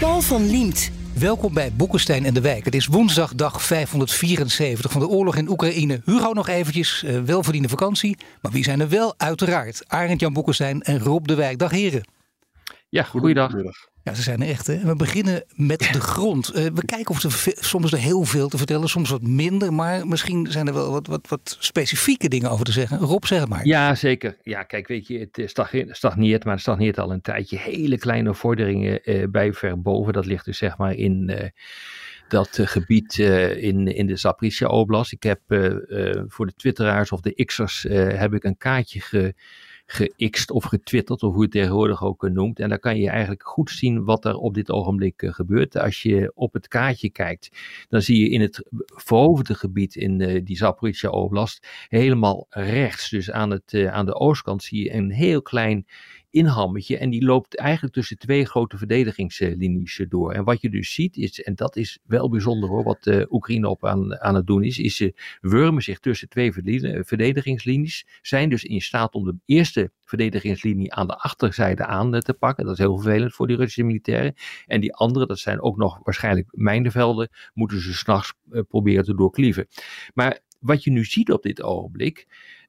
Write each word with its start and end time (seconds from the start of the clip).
Paul 0.00 0.20
van 0.20 0.50
Liemt. 0.50 0.90
Welkom 1.18 1.54
bij 1.54 1.72
Boekenstein 1.72 2.24
en 2.24 2.34
de 2.34 2.40
Wijk. 2.40 2.64
Het 2.64 2.74
is 2.74 2.86
woensdag 2.86 3.34
dag 3.34 3.62
574 3.62 4.92
van 4.92 5.00
de 5.00 5.08
oorlog 5.08 5.36
in 5.36 5.48
Oekraïne. 5.48 6.00
Hugo 6.04 6.32
nog 6.32 6.48
eventjes, 6.48 7.02
uh, 7.06 7.20
welverdiende 7.20 7.68
vakantie. 7.68 8.16
Maar 8.40 8.52
wie 8.52 8.64
zijn 8.64 8.80
er 8.80 8.88
wel? 8.88 9.14
Uiteraard 9.16 9.82
Arend 9.86 10.20
Jan 10.20 10.32
Boekenstein 10.32 10.82
en 10.82 10.98
Rob 10.98 11.26
de 11.26 11.34
Wijk. 11.34 11.58
Dag 11.58 11.70
heren. 11.70 12.15
Ja, 12.88 13.02
goeiedag. 13.02 13.52
Ja, 14.02 14.14
ze 14.14 14.22
zijn 14.22 14.42
er 14.42 14.48
echt. 14.48 14.66
Hè? 14.66 14.78
We 14.84 14.96
beginnen 14.96 15.44
met 15.54 15.78
de 15.78 16.00
grond. 16.00 16.48
Uh, 16.56 16.64
we 16.64 16.84
kijken 16.84 17.14
of 17.14 17.22
er 17.22 17.54
soms 17.58 17.92
er 17.92 17.98
heel 17.98 18.24
veel 18.24 18.48
te 18.48 18.56
vertellen, 18.56 18.88
soms 18.88 19.10
wat 19.10 19.22
minder. 19.22 19.72
Maar 19.72 20.06
misschien 20.06 20.46
zijn 20.50 20.66
er 20.66 20.74
wel 20.74 20.90
wat, 20.90 21.06
wat, 21.06 21.28
wat 21.28 21.56
specifieke 21.60 22.28
dingen 22.28 22.50
over 22.50 22.64
te 22.64 22.72
zeggen. 22.72 22.98
Rob, 22.98 23.24
zeg 23.24 23.40
het 23.40 23.48
maar. 23.48 23.66
Ja, 23.66 23.94
zeker. 23.94 24.36
Ja, 24.42 24.62
kijk, 24.62 24.88
weet 24.88 25.06
je, 25.06 25.28
het 25.32 25.50
stagneert, 25.90 26.44
maar 26.44 26.52
het 26.52 26.62
stagneert 26.62 26.98
al 26.98 27.12
een 27.12 27.20
tijdje. 27.20 27.58
Hele 27.58 27.98
kleine 27.98 28.34
vorderingen 28.34 29.00
uh, 29.04 29.28
bij 29.28 29.52
verboven. 29.52 30.12
Dat 30.12 30.26
ligt 30.26 30.44
dus 30.44 30.58
zeg 30.58 30.76
maar 30.78 30.94
in... 30.94 31.30
Uh, 31.30 31.48
dat 32.28 32.58
uh, 32.58 32.66
gebied 32.66 33.18
uh, 33.18 33.62
in, 33.62 33.86
in 33.86 34.06
de 34.06 34.16
Zaporizhia 34.16 34.68
Oblast. 34.68 35.12
Ik 35.12 35.22
heb 35.22 35.40
uh, 35.48 36.22
voor 36.26 36.46
de 36.46 36.54
twitteraars 36.56 37.12
of 37.12 37.20
de 37.20 37.44
x'ers 37.44 37.86
heb 37.88 38.34
ik 38.34 38.44
een 38.44 38.56
kaartje 38.56 39.00
ge, 39.00 39.34
gext 39.86 40.50
of 40.50 40.64
getwitterd, 40.64 41.22
of 41.22 41.30
hoe 41.32 41.38
je 41.38 41.42
het 41.42 41.50
tegenwoordig 41.50 42.04
ook 42.04 42.28
noemt. 42.28 42.58
En 42.58 42.68
daar 42.68 42.78
kan 42.78 42.98
je 42.98 43.10
eigenlijk 43.10 43.42
goed 43.42 43.70
zien 43.70 44.04
wat 44.04 44.24
er 44.24 44.36
op 44.36 44.54
dit 44.54 44.70
ogenblik 44.70 45.22
uh, 45.22 45.32
gebeurt. 45.32 45.76
Als 45.78 46.02
je 46.02 46.32
op 46.34 46.52
het 46.52 46.68
kaartje 46.68 47.10
kijkt, 47.10 47.50
dan 47.88 48.02
zie 48.02 48.20
je 48.20 48.30
in 48.30 48.40
het 48.40 48.68
veroverde 48.86 49.54
gebied 49.54 49.96
in 49.96 50.20
uh, 50.20 50.40
die 50.44 50.56
Zaporizhia 50.56 51.10
Oblast 51.10 51.68
helemaal 51.88 52.46
rechts, 52.50 53.10
dus 53.10 53.30
aan, 53.30 53.50
het, 53.50 53.74
aan 53.74 54.06
de 54.06 54.14
oostkant, 54.14 54.62
zie 54.62 54.84
je 54.84 54.92
een 54.92 55.10
heel 55.10 55.42
klein 55.42 55.86
inhammetje. 56.36 56.98
En 56.98 57.10
die 57.10 57.24
loopt 57.24 57.56
eigenlijk 57.56 57.94
tussen 57.94 58.18
twee 58.18 58.44
grote 58.44 58.78
verdedigingslinies 58.78 60.04
door. 60.08 60.32
En 60.32 60.44
wat 60.44 60.60
je 60.60 60.70
dus 60.70 60.92
ziet 60.92 61.16
is, 61.16 61.42
en 61.42 61.54
dat 61.54 61.76
is 61.76 61.98
wel 62.04 62.30
bijzonder 62.30 62.68
hoor, 62.68 62.84
wat 62.84 63.06
uh, 63.06 63.22
Oekraïne 63.28 63.68
op 63.68 63.84
aan, 63.84 64.20
aan 64.20 64.34
het 64.34 64.46
doen 64.46 64.62
is, 64.62 64.78
is 64.78 64.96
ze 64.96 65.14
wurmen 65.40 65.82
zich 65.82 65.98
tussen 65.98 66.28
twee 66.28 66.52
verdedigingslinies. 67.04 68.06
Zijn 68.22 68.48
dus 68.48 68.64
in 68.64 68.80
staat 68.80 69.14
om 69.14 69.24
de 69.24 69.34
eerste 69.44 69.90
verdedigingslinie 70.04 70.94
aan 70.94 71.06
de 71.06 71.18
achterzijde 71.18 71.86
aan 71.86 72.20
te 72.20 72.34
pakken. 72.34 72.64
Dat 72.64 72.72
is 72.72 72.78
heel 72.78 72.98
vervelend 72.98 73.34
voor 73.34 73.46
die 73.46 73.56
Russische 73.56 73.82
militairen. 73.82 74.34
En 74.66 74.80
die 74.80 74.94
andere, 74.94 75.26
dat 75.26 75.38
zijn 75.38 75.60
ook 75.60 75.76
nog 75.76 76.00
waarschijnlijk 76.02 76.48
mijnenvelden, 76.50 77.28
moeten 77.54 77.80
ze 77.80 77.94
s'nachts 77.94 78.34
uh, 78.50 78.60
proberen 78.68 79.04
te 79.04 79.14
doorklieven. 79.14 79.66
Maar 80.14 80.40
wat 80.60 80.84
je 80.84 80.90
nu 80.90 81.04
ziet 81.04 81.32
op 81.32 81.42
dit 81.42 81.62
ogenblik, 81.62 82.26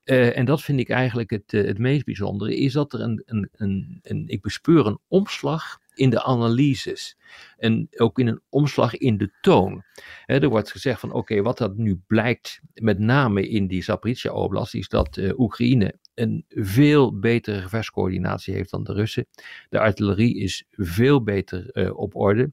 uh, 0.10 0.38
en 0.38 0.46
dat 0.46 0.62
vind 0.62 0.80
ik 0.80 0.90
eigenlijk 0.90 1.30
het, 1.30 1.54
uh, 1.54 1.66
het 1.66 1.78
meest 1.78 2.06
bijzondere, 2.06 2.58
is 2.58 2.74
dat 2.74 2.94
er 2.94 3.02
een, 3.02 3.24
een, 3.26 3.50
een, 3.52 4.00
een, 4.02 4.24
ik 4.28 4.42
bespeur 4.42 4.86
een 4.86 5.00
omslag 5.08 5.80
in 5.94 6.10
de 6.10 6.24
analyses. 6.24 7.18
En 7.58 7.88
ook 7.98 8.20
in 8.20 8.28
een 8.28 8.42
omslag 8.50 8.98
in 8.98 9.18
de 9.18 9.32
toon. 9.42 9.84
Er 10.26 10.50
wordt 10.50 10.72
gezegd 10.72 11.00
van 11.00 11.12
oké, 11.12 11.42
wat 11.42 11.58
dat 11.58 11.78
nu 11.78 12.02
blijkt, 12.08 12.60
met 12.74 13.00
name 13.00 13.50
in 13.50 13.68
die 13.68 13.84
Zaporizhia 13.84 14.32
Oblast, 14.32 14.74
is 14.74 14.88
dat 14.88 15.18
uh, 15.18 15.40
Oekraïne 15.40 16.00
een 16.14 16.46
veel 16.50 17.20
betere 17.20 17.62
gevechtscoördinatie 17.62 18.54
heeft 18.54 18.72
dan 18.72 18.84
de 18.84 18.94
Russen. 18.94 19.28
De 19.70 19.80
artillerie 19.80 20.38
is 20.40 20.66
veel 20.72 21.24
beter 21.24 21.94
op 21.96 22.16
orde. 22.16 22.52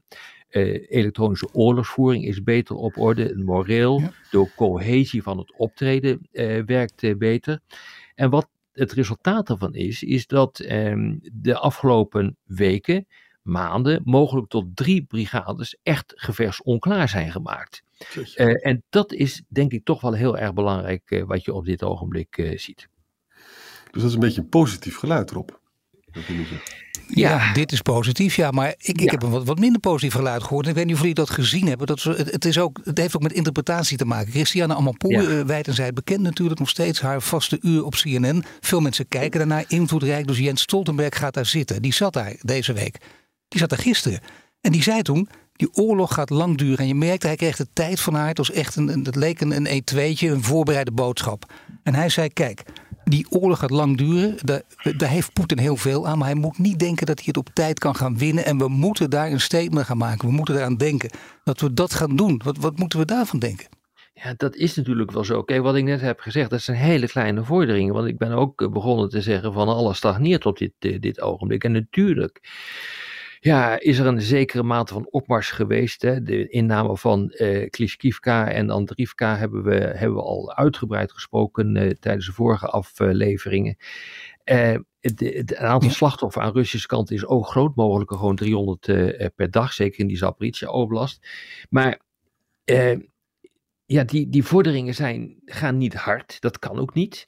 Uh, 0.49 0.85
elektronische 0.89 1.53
oorlogsvoering 1.53 2.25
is 2.25 2.43
beter 2.43 2.75
op 2.75 2.97
orde. 2.97 3.35
Moreel, 3.35 3.99
ja. 3.99 4.11
de 4.31 4.49
cohesie 4.55 5.23
van 5.23 5.37
het 5.37 5.57
optreden 5.57 6.27
uh, 6.31 6.63
werkt 6.65 7.03
uh, 7.03 7.15
beter. 7.15 7.59
En 8.15 8.29
wat 8.29 8.49
het 8.73 8.91
resultaat 8.91 9.47
daarvan 9.47 9.73
is, 9.73 10.03
is 10.03 10.27
dat 10.27 10.59
um, 10.69 11.19
de 11.33 11.57
afgelopen 11.57 12.37
weken, 12.43 13.07
maanden, 13.41 14.01
mogelijk 14.05 14.47
tot 14.47 14.75
drie 14.75 15.03
brigades 15.03 15.77
echt 15.83 16.13
gevechtsonklaar 16.15 17.09
zijn 17.09 17.31
gemaakt. 17.31 17.83
en 18.35 18.83
dat 18.89 19.13
is 19.13 19.43
denk 19.47 19.71
ik 19.71 19.85
toch 19.85 20.01
wel 20.01 20.13
heel 20.13 20.37
erg 20.37 20.53
belangrijk 20.53 21.23
wat 21.27 21.45
je 21.45 21.53
op 21.53 21.65
dit 21.65 21.83
ogenblik 21.83 22.53
ziet. 22.55 22.89
Dus 23.91 24.01
dat 24.01 24.03
is 24.03 24.13
een 24.13 24.19
beetje 24.19 24.41
een 24.41 24.49
positief 24.49 24.97
geluid 24.97 25.31
erop. 25.31 25.61
Ja, 27.07 27.29
ja, 27.29 27.53
dit 27.53 27.71
is 27.71 27.81
positief, 27.81 28.35
ja. 28.35 28.51
Maar 28.51 28.69
ik, 28.69 28.77
ik 28.81 28.99
ja. 28.99 29.11
heb 29.11 29.23
een 29.23 29.29
wat, 29.29 29.45
wat 29.45 29.59
minder 29.59 29.79
positief 29.79 30.13
geluid 30.13 30.43
gehoord. 30.43 30.67
Ik 30.67 30.73
weet 30.73 30.85
niet 30.85 30.93
of 30.93 30.99
jullie 30.99 31.15
dat 31.15 31.29
gezien 31.29 31.67
hebben. 31.67 31.87
Dat, 31.87 32.03
het, 32.03 32.31
het, 32.31 32.45
is 32.45 32.59
ook, 32.59 32.79
het 32.83 32.97
heeft 32.97 33.15
ook 33.15 33.21
met 33.21 33.33
interpretatie 33.33 33.97
te 33.97 34.05
maken. 34.05 34.31
Christiane 34.31 34.75
Amanpour, 34.75 35.21
ja. 35.21 35.29
uh, 35.29 35.45
wijd 35.45 35.67
en 35.67 35.73
zij 35.73 35.93
bekend 35.93 36.21
natuurlijk 36.21 36.59
nog 36.59 36.69
steeds. 36.69 37.01
Haar 37.01 37.21
vaste 37.21 37.57
uur 37.61 37.85
op 37.85 37.93
CNN. 37.93 38.43
Veel 38.59 38.79
mensen 38.79 39.07
kijken 39.07 39.39
daarnaar. 39.39 39.65
Invloedrijk, 39.67 40.27
dus 40.27 40.37
Jens 40.37 40.61
Stoltenberg 40.61 41.17
gaat 41.17 41.33
daar 41.33 41.45
zitten. 41.45 41.81
Die 41.81 41.93
zat 41.93 42.13
daar 42.13 42.35
deze 42.41 42.73
week. 42.73 42.97
Die 43.47 43.59
zat 43.59 43.69
daar 43.69 43.79
gisteren. 43.79 44.19
En 44.61 44.71
die 44.71 44.83
zei 44.83 45.01
toen, 45.01 45.29
die 45.53 45.73
oorlog 45.73 46.13
gaat 46.13 46.29
lang 46.29 46.57
duren. 46.57 46.77
En 46.77 46.87
je 46.87 46.95
merkte, 46.95 47.27
hij 47.27 47.35
kreeg 47.35 47.55
de 47.55 47.67
tijd 47.73 47.99
van 47.99 48.13
haar. 48.13 48.27
Het 48.27 48.37
was 48.37 48.51
echt 48.51 48.75
een, 48.75 49.03
dat 49.03 49.15
leek 49.15 49.41
een, 49.41 49.65
een 49.65 49.81
E2'tje, 49.81 50.31
een 50.31 50.43
voorbereide 50.43 50.91
boodschap. 50.91 51.53
En 51.83 51.95
hij 51.95 52.09
zei, 52.09 52.29
kijk, 52.29 52.63
die 53.05 53.25
oorlog 53.29 53.59
gaat 53.59 53.69
lang 53.69 53.97
duren. 53.97 54.37
Daar, 54.43 54.61
daar 54.97 55.09
heeft 55.09 55.33
Poetin 55.33 55.57
heel 55.57 55.75
veel 55.75 56.07
aan. 56.07 56.17
Maar 56.17 56.27
hij 56.27 56.37
moet 56.37 56.57
niet 56.57 56.79
denken 56.79 57.05
dat 57.05 57.17
hij 57.17 57.25
het 57.27 57.37
op 57.37 57.49
tijd 57.53 57.79
kan 57.79 57.95
gaan 57.95 58.17
winnen. 58.17 58.45
En 58.45 58.57
we 58.57 58.67
moeten 58.67 59.09
daar 59.09 59.31
een 59.31 59.41
statement 59.41 59.85
gaan 59.85 59.97
maken. 59.97 60.27
We 60.27 60.33
moeten 60.33 60.55
eraan 60.55 60.77
denken 60.77 61.09
dat 61.43 61.61
we 61.61 61.73
dat 61.73 61.93
gaan 61.93 62.15
doen. 62.15 62.41
Wat, 62.43 62.57
wat 62.57 62.77
moeten 62.77 62.99
we 62.99 63.05
daarvan 63.05 63.39
denken? 63.39 63.67
Ja, 64.13 64.33
dat 64.37 64.55
is 64.55 64.75
natuurlijk 64.75 65.11
wel 65.11 65.23
zo. 65.23 65.43
Kijk, 65.43 65.61
wat 65.61 65.75
ik 65.75 65.83
net 65.83 66.01
heb 66.01 66.19
gezegd, 66.19 66.49
dat 66.49 66.61
zijn 66.61 66.77
hele 66.77 67.07
kleine 67.07 67.43
vorderingen. 67.43 67.93
Want 67.93 68.07
ik 68.07 68.17
ben 68.17 68.31
ook 68.31 68.71
begonnen 68.73 69.09
te 69.09 69.21
zeggen 69.21 69.53
van 69.53 69.67
alles 69.67 69.97
stagneert 69.97 70.45
op 70.45 70.57
dit, 70.57 70.71
dit 70.79 71.21
ogenblik. 71.21 71.63
En 71.63 71.71
natuurlijk 71.71 72.41
ja, 73.45 73.79
is 73.79 73.99
er 73.99 74.05
een 74.05 74.21
zekere 74.21 74.63
mate 74.63 74.93
van 74.93 75.07
opmars 75.09 75.51
geweest. 75.51 76.01
Hè? 76.01 76.23
De 76.23 76.47
inname 76.47 76.97
van 76.97 77.33
uh, 77.35 77.69
Klishkivka 77.69 78.51
en 78.51 78.69
Andrivka 78.69 79.37
hebben 79.37 79.63
we, 79.63 79.75
hebben 79.75 80.15
we 80.17 80.23
al 80.23 80.55
uitgebreid 80.55 81.11
gesproken 81.11 81.75
uh, 81.75 81.91
tijdens 81.91 82.25
de 82.25 82.31
vorige 82.31 82.67
afleveringen. 82.67 83.77
Uh, 84.45 84.77
het, 84.99 85.19
het, 85.19 85.55
aantal 85.55 85.89
slachtoffers 85.89 86.45
aan 86.45 86.53
Russische 86.53 86.87
kant 86.87 87.11
is 87.11 87.25
ook 87.25 87.47
groot, 87.47 87.75
mogelijk 87.75 88.11
gewoon 88.11 88.35
300 88.35 88.81
per 89.35 89.51
dag, 89.51 89.73
zeker 89.73 89.99
in 89.99 90.07
die 90.07 90.17
Zaporizhia 90.17 90.69
Oblast. 90.69 91.27
Maar 91.69 91.99
ja, 93.85 94.03
die, 94.03 94.29
die 94.29 94.43
vorderingen 94.43 94.93
zijn, 94.93 95.35
gaan 95.45 95.77
niet 95.77 95.93
hard, 95.93 96.41
dat 96.41 96.59
kan 96.59 96.79
ook 96.79 96.93
niet. 96.93 97.27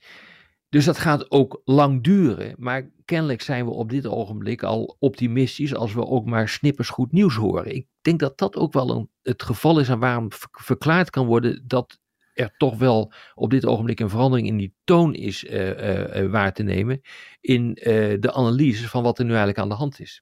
Dus 0.70 0.86
dat 0.86 0.98
gaat 0.98 1.32
ook 1.32 1.62
lang 1.66 2.04
duren. 2.04 2.56
Maar 2.58 2.90
kennelijk 3.06 3.42
zijn 3.42 3.66
we 3.66 3.72
op 3.72 3.90
dit 3.90 4.08
ogenblik 4.08 4.64
al 4.64 4.96
optimistisch 5.00 5.76
als 5.76 5.94
we 5.94 6.06
ook 6.06 6.26
maar 6.26 6.50
snippers 6.50 6.90
goed 6.90 7.12
nieuws 7.12 7.36
horen. 7.36 7.76
Ik 7.76 7.88
denk 8.02 8.20
dat 8.20 8.38
dat 8.38 8.56
ook 8.56 8.74
wel 8.74 8.90
een, 8.90 9.10
het 9.22 9.44
geval 9.44 9.80
is 9.80 9.90
en 9.90 10.00
waarom 10.00 10.28
verklaard 10.52 11.10
kan 11.10 11.26
worden 11.26 11.64
dat 11.68 12.00
er 12.34 12.54
toch 12.58 12.78
wel 12.78 13.14
op 13.36 13.50
dit 13.50 13.66
ogenblik 13.66 14.00
een 14.00 14.10
verandering 14.10 14.48
in 14.48 14.58
die 14.58 14.74
toon 14.84 15.14
is 15.14 15.44
uh, 15.44 15.70
uh, 15.70 16.24
uh, 16.24 16.32
waar 16.32 16.54
te 16.54 16.64
nemen. 16.64 17.02
In 17.42 17.74
de 18.20 18.34
analyse 18.34 18.90
van 18.90 19.04
wat 19.04 19.20
er 19.20 19.24
nu 19.24 19.30
eigenlijk 19.30 19.60
aan 19.60 19.70
de 19.70 19.76
hand 19.76 20.00
is. 20.00 20.22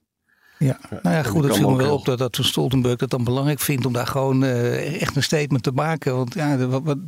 Ja, 0.58 0.78
nou 0.90 1.14
ja, 1.14 1.22
goed, 1.22 1.44
het 1.44 1.56
viel 1.56 1.70
me 1.70 1.76
wel 1.76 1.94
op 1.94 2.04
dat, 2.04 2.18
dat 2.18 2.38
Stoltenberg 2.40 3.00
het 3.00 3.10
dan 3.10 3.24
belangrijk 3.24 3.60
vindt 3.60 3.86
om 3.86 3.92
daar 3.92 4.06
gewoon 4.06 4.44
echt 4.44 5.16
een 5.16 5.22
statement 5.22 5.62
te 5.62 5.72
maken. 5.72 6.16
Want 6.16 6.34
ja, 6.34 6.66
wat, 6.66 6.82
wat 6.84 6.98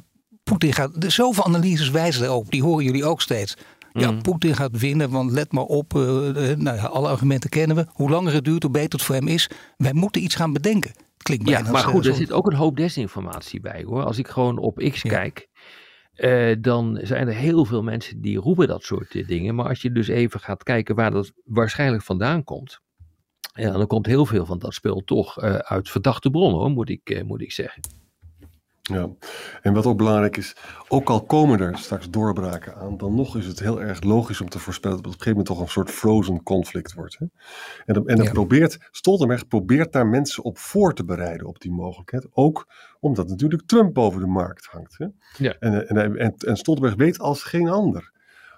Poetin 0.48 0.72
gaat. 0.72 0.90
Zoveel 0.98 1.44
analyses 1.44 1.90
wijzen 1.90 2.24
erop, 2.24 2.50
die 2.50 2.62
horen 2.62 2.84
jullie 2.84 3.04
ook 3.04 3.20
steeds. 3.20 3.56
Ja, 3.92 4.10
mm. 4.10 4.22
Poetin 4.22 4.54
gaat 4.54 4.78
winnen, 4.78 5.10
want 5.10 5.30
let 5.30 5.52
maar 5.52 5.64
op, 5.64 5.94
uh, 5.94 6.02
nou 6.56 6.76
ja, 6.76 6.84
alle 6.84 7.08
argumenten 7.08 7.50
kennen 7.50 7.76
we. 7.76 7.86
Hoe 7.92 8.10
langer 8.10 8.32
het 8.32 8.44
duurt, 8.44 8.62
hoe 8.62 8.72
beter 8.72 8.92
het 8.92 9.02
voor 9.02 9.14
hem 9.14 9.28
is. 9.28 9.50
Wij 9.76 9.92
moeten 9.92 10.22
iets 10.22 10.34
gaan 10.34 10.52
bedenken. 10.52 10.92
Klinkt 11.16 11.48
ja, 11.48 11.70
maar 11.70 11.82
goed, 11.82 12.06
er 12.06 12.14
zit 12.14 12.32
ook 12.32 12.46
een 12.46 12.56
hoop 12.56 12.76
desinformatie 12.76 13.60
bij 13.60 13.82
hoor. 13.86 14.02
Als 14.04 14.18
ik 14.18 14.28
gewoon 14.28 14.58
op 14.58 14.76
X 14.92 15.02
ja. 15.02 15.10
kijk, 15.10 15.48
uh, 16.16 16.56
dan 16.60 16.98
zijn 17.02 17.28
er 17.28 17.34
heel 17.34 17.64
veel 17.64 17.82
mensen 17.82 18.20
die 18.20 18.38
roepen 18.38 18.68
dat 18.68 18.82
soort 18.82 19.14
uh, 19.14 19.26
dingen. 19.26 19.54
Maar 19.54 19.68
als 19.68 19.82
je 19.82 19.92
dus 19.92 20.08
even 20.08 20.40
gaat 20.40 20.62
kijken 20.62 20.94
waar 20.94 21.10
dat 21.10 21.32
waarschijnlijk 21.44 22.02
vandaan 22.02 22.44
komt. 22.44 22.80
Ja, 23.52 23.72
dan 23.72 23.86
komt 23.86 24.06
heel 24.06 24.26
veel 24.26 24.46
van 24.46 24.58
dat 24.58 24.74
speel 24.74 25.02
toch 25.04 25.38
uit 25.38 25.90
verdachte 25.90 26.30
bronnen, 26.30 26.60
hoor, 26.60 26.70
moet 26.70 26.88
ik, 26.88 27.22
moet 27.24 27.40
ik 27.40 27.52
zeggen. 27.52 27.82
Ja, 28.88 29.08
en 29.62 29.72
wat 29.72 29.86
ook 29.86 29.96
belangrijk 29.96 30.36
is, 30.36 30.56
ook 30.88 31.08
al 31.08 31.24
komen 31.24 31.60
er 31.60 31.78
straks 31.78 32.10
doorbraken 32.10 32.74
aan, 32.74 32.96
dan 32.96 33.14
nog 33.14 33.36
is 33.36 33.46
het 33.46 33.58
heel 33.60 33.82
erg 33.82 34.02
logisch 34.02 34.40
om 34.40 34.48
te 34.48 34.58
voorspellen 34.58 34.96
dat 34.96 35.04
het 35.06 35.14
op 35.14 35.20
een 35.20 35.26
gegeven 35.26 35.46
moment 35.46 35.58
toch 35.58 35.76
een 35.76 35.82
soort 35.84 35.96
frozen 35.98 36.42
conflict 36.42 36.94
wordt. 36.94 37.18
Hè? 37.18 37.26
En, 37.84 38.04
en 38.06 38.22
Ja. 38.22 38.30
probeert, 38.30 38.78
Stoltenberg 38.90 39.48
probeert 39.48 39.92
daar 39.92 40.06
mensen 40.06 40.44
op 40.44 40.58
voor 40.58 40.94
te 40.94 41.04
bereiden 41.04 41.46
op 41.46 41.60
die 41.60 41.72
mogelijkheid. 41.72 42.26
Ook 42.32 42.66
omdat 43.00 43.28
natuurlijk 43.28 43.62
Trump 43.66 43.94
boven 43.94 44.20
de 44.20 44.26
markt 44.26 44.66
hangt. 44.66 44.98
Hè? 44.98 45.06
Ja. 45.36 45.56
En, 45.58 45.72
eh, 45.88 45.90
en, 46.04 46.16
en, 46.18 46.34
en 46.36 46.56
Stoltenberg 46.56 46.96
weet 46.96 47.18
als 47.18 47.42
geen 47.42 47.68
ander 47.68 48.12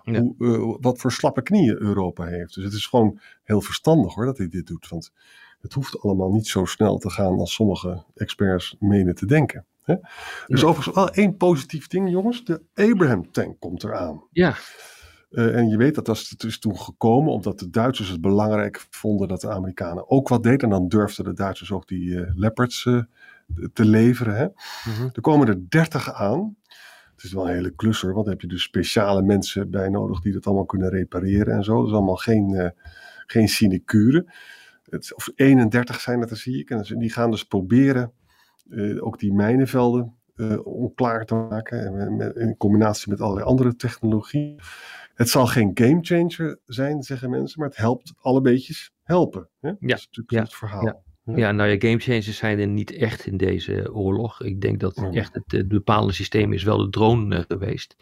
Ja. 0.04 0.20
hoe, 0.20 0.34
eh, 0.38 0.76
wat 0.80 0.98
voor 0.98 1.12
slappe 1.12 1.42
knieën 1.42 1.76
Europa 1.80 2.24
heeft. 2.24 2.54
Dus 2.54 2.64
het 2.64 2.72
is 2.72 2.86
gewoon 2.86 3.20
heel 3.44 3.60
verstandig 3.60 4.14
hoor 4.14 4.24
dat 4.24 4.38
hij 4.38 4.48
dit 4.48 4.66
doet. 4.66 4.88
Want 4.88 5.12
het 5.60 5.72
hoeft 5.72 6.00
allemaal 6.00 6.30
niet 6.30 6.46
zo 6.46 6.64
snel 6.64 6.98
te 6.98 7.10
gaan 7.10 7.38
als 7.38 7.54
sommige 7.54 8.04
experts 8.14 8.76
menen 8.78 9.14
te 9.14 9.26
denken. 9.26 9.66
Hè? 9.90 9.96
Dus 10.46 10.60
Ja. 10.60 10.66
overigens 10.66 10.94
wel 10.94 11.10
één 11.10 11.36
positief 11.36 11.86
ding, 11.86 12.10
jongens. 12.10 12.44
De 12.44 12.62
Abraham 12.74 13.32
tank 13.32 13.56
komt 13.60 13.84
eraan. 13.84 14.22
Ja, 14.30 14.54
Eh, 15.30 15.56
en 15.56 15.68
je 15.68 15.76
weet 15.76 15.94
dat 15.94 16.06
het 16.06 16.44
is 16.44 16.58
toen 16.58 16.78
gekomen 16.78 17.32
omdat 17.32 17.58
de 17.58 17.70
Duitsers 17.70 18.08
het 18.08 18.20
belangrijk 18.20 18.86
vonden 18.90 19.28
dat 19.28 19.40
de 19.40 19.50
Amerikanen 19.50 20.10
ook 20.10 20.28
wat 20.28 20.42
deden. 20.42 20.58
En 20.58 20.68
dan 20.70 20.88
durfden 20.88 21.24
de 21.24 21.32
Duitsers 21.32 21.72
ook 21.72 21.88
die 21.88 22.20
eh, 22.20 22.30
Leopards 22.34 22.86
eh, 22.86 23.02
te 23.72 23.84
leveren. 23.84 24.36
Hè? 24.36 24.46
Mhm. 24.92 25.08
Er 25.12 25.20
komen 25.20 25.48
er 25.48 25.68
30 25.68 26.12
aan. 26.12 26.56
Het 27.14 27.24
is 27.24 27.32
wel 27.32 27.48
een 27.48 27.54
hele 27.54 27.70
klus 27.74 28.00
hoor, 28.00 28.12
want 28.12 28.24
dan 28.24 28.34
heb 28.34 28.42
je 28.42 28.48
dus 28.48 28.62
speciale 28.62 29.22
mensen 29.22 29.70
bij 29.70 29.88
nodig 29.88 30.20
die 30.20 30.32
dat 30.32 30.46
allemaal 30.46 30.64
kunnen 30.66 30.88
repareren 30.90 31.54
en 31.54 31.64
zo. 31.64 31.76
Dat 31.78 31.86
is 31.86 31.92
allemaal 31.92 32.16
geen, 32.16 32.72
geen 33.26 33.48
sinecure. 33.48 34.32
Het, 34.88 35.14
of 35.14 35.28
31 35.34 36.00
zijn 36.00 36.20
dan 36.20 36.36
zie 36.36 36.58
ik. 36.58 36.70
En 36.70 36.98
die 36.98 37.10
gaan 37.12 37.30
dus 37.30 37.44
proberen 37.44 38.12
ook 39.00 39.18
die 39.18 39.32
mijnenvelden 39.32 40.14
eh, 40.34 40.66
onklaar 40.66 41.24
te 41.24 41.34
maken. 41.34 42.00
En 42.00 42.16
met- 42.16 42.36
in 42.36 42.56
combinatie 42.56 43.10
met 43.10 43.20
allerlei 43.20 43.46
andere 43.46 43.76
technologie. 43.76 44.54
Het 45.14 45.28
zal 45.28 45.46
geen 45.46 45.70
gamechanger 45.74 46.58
zijn, 46.64 47.02
zeggen 47.02 47.30
mensen, 47.30 47.60
maar 47.60 47.68
het 47.68 47.76
helpt 47.78 48.12
alle 48.20 48.40
beetjes 48.40 48.92
helpen. 49.02 49.48
Hè? 49.60 49.68
Dat 49.80 49.98
is 49.98 50.06
natuurlijk 50.06 50.30
ja, 50.30 50.42
het 50.42 50.54
verhaal. 50.54 50.84
ja. 50.84 51.00
Ja, 51.24 51.52
nou 51.52 51.70
ja, 51.70 51.76
gamechangers 51.78 52.36
zijn 52.36 52.58
er 52.58 52.66
niet 52.66 52.92
echt 52.92 53.26
in 53.26 53.36
deze 53.36 53.92
oorlog. 53.94 54.42
Ik 54.42 54.60
denk 54.60 54.80
dat 54.80 54.96
Mm. 54.96 55.12
echt 55.12 55.34
het, 55.34 55.52
het 55.52 55.68
bepalende 55.68 56.12
systeem 56.12 56.52
is 56.52 56.62
wel 56.62 56.76
de 56.78 56.88
drone 56.90 57.36
eh, 57.36 57.42
geweest. 57.48 57.96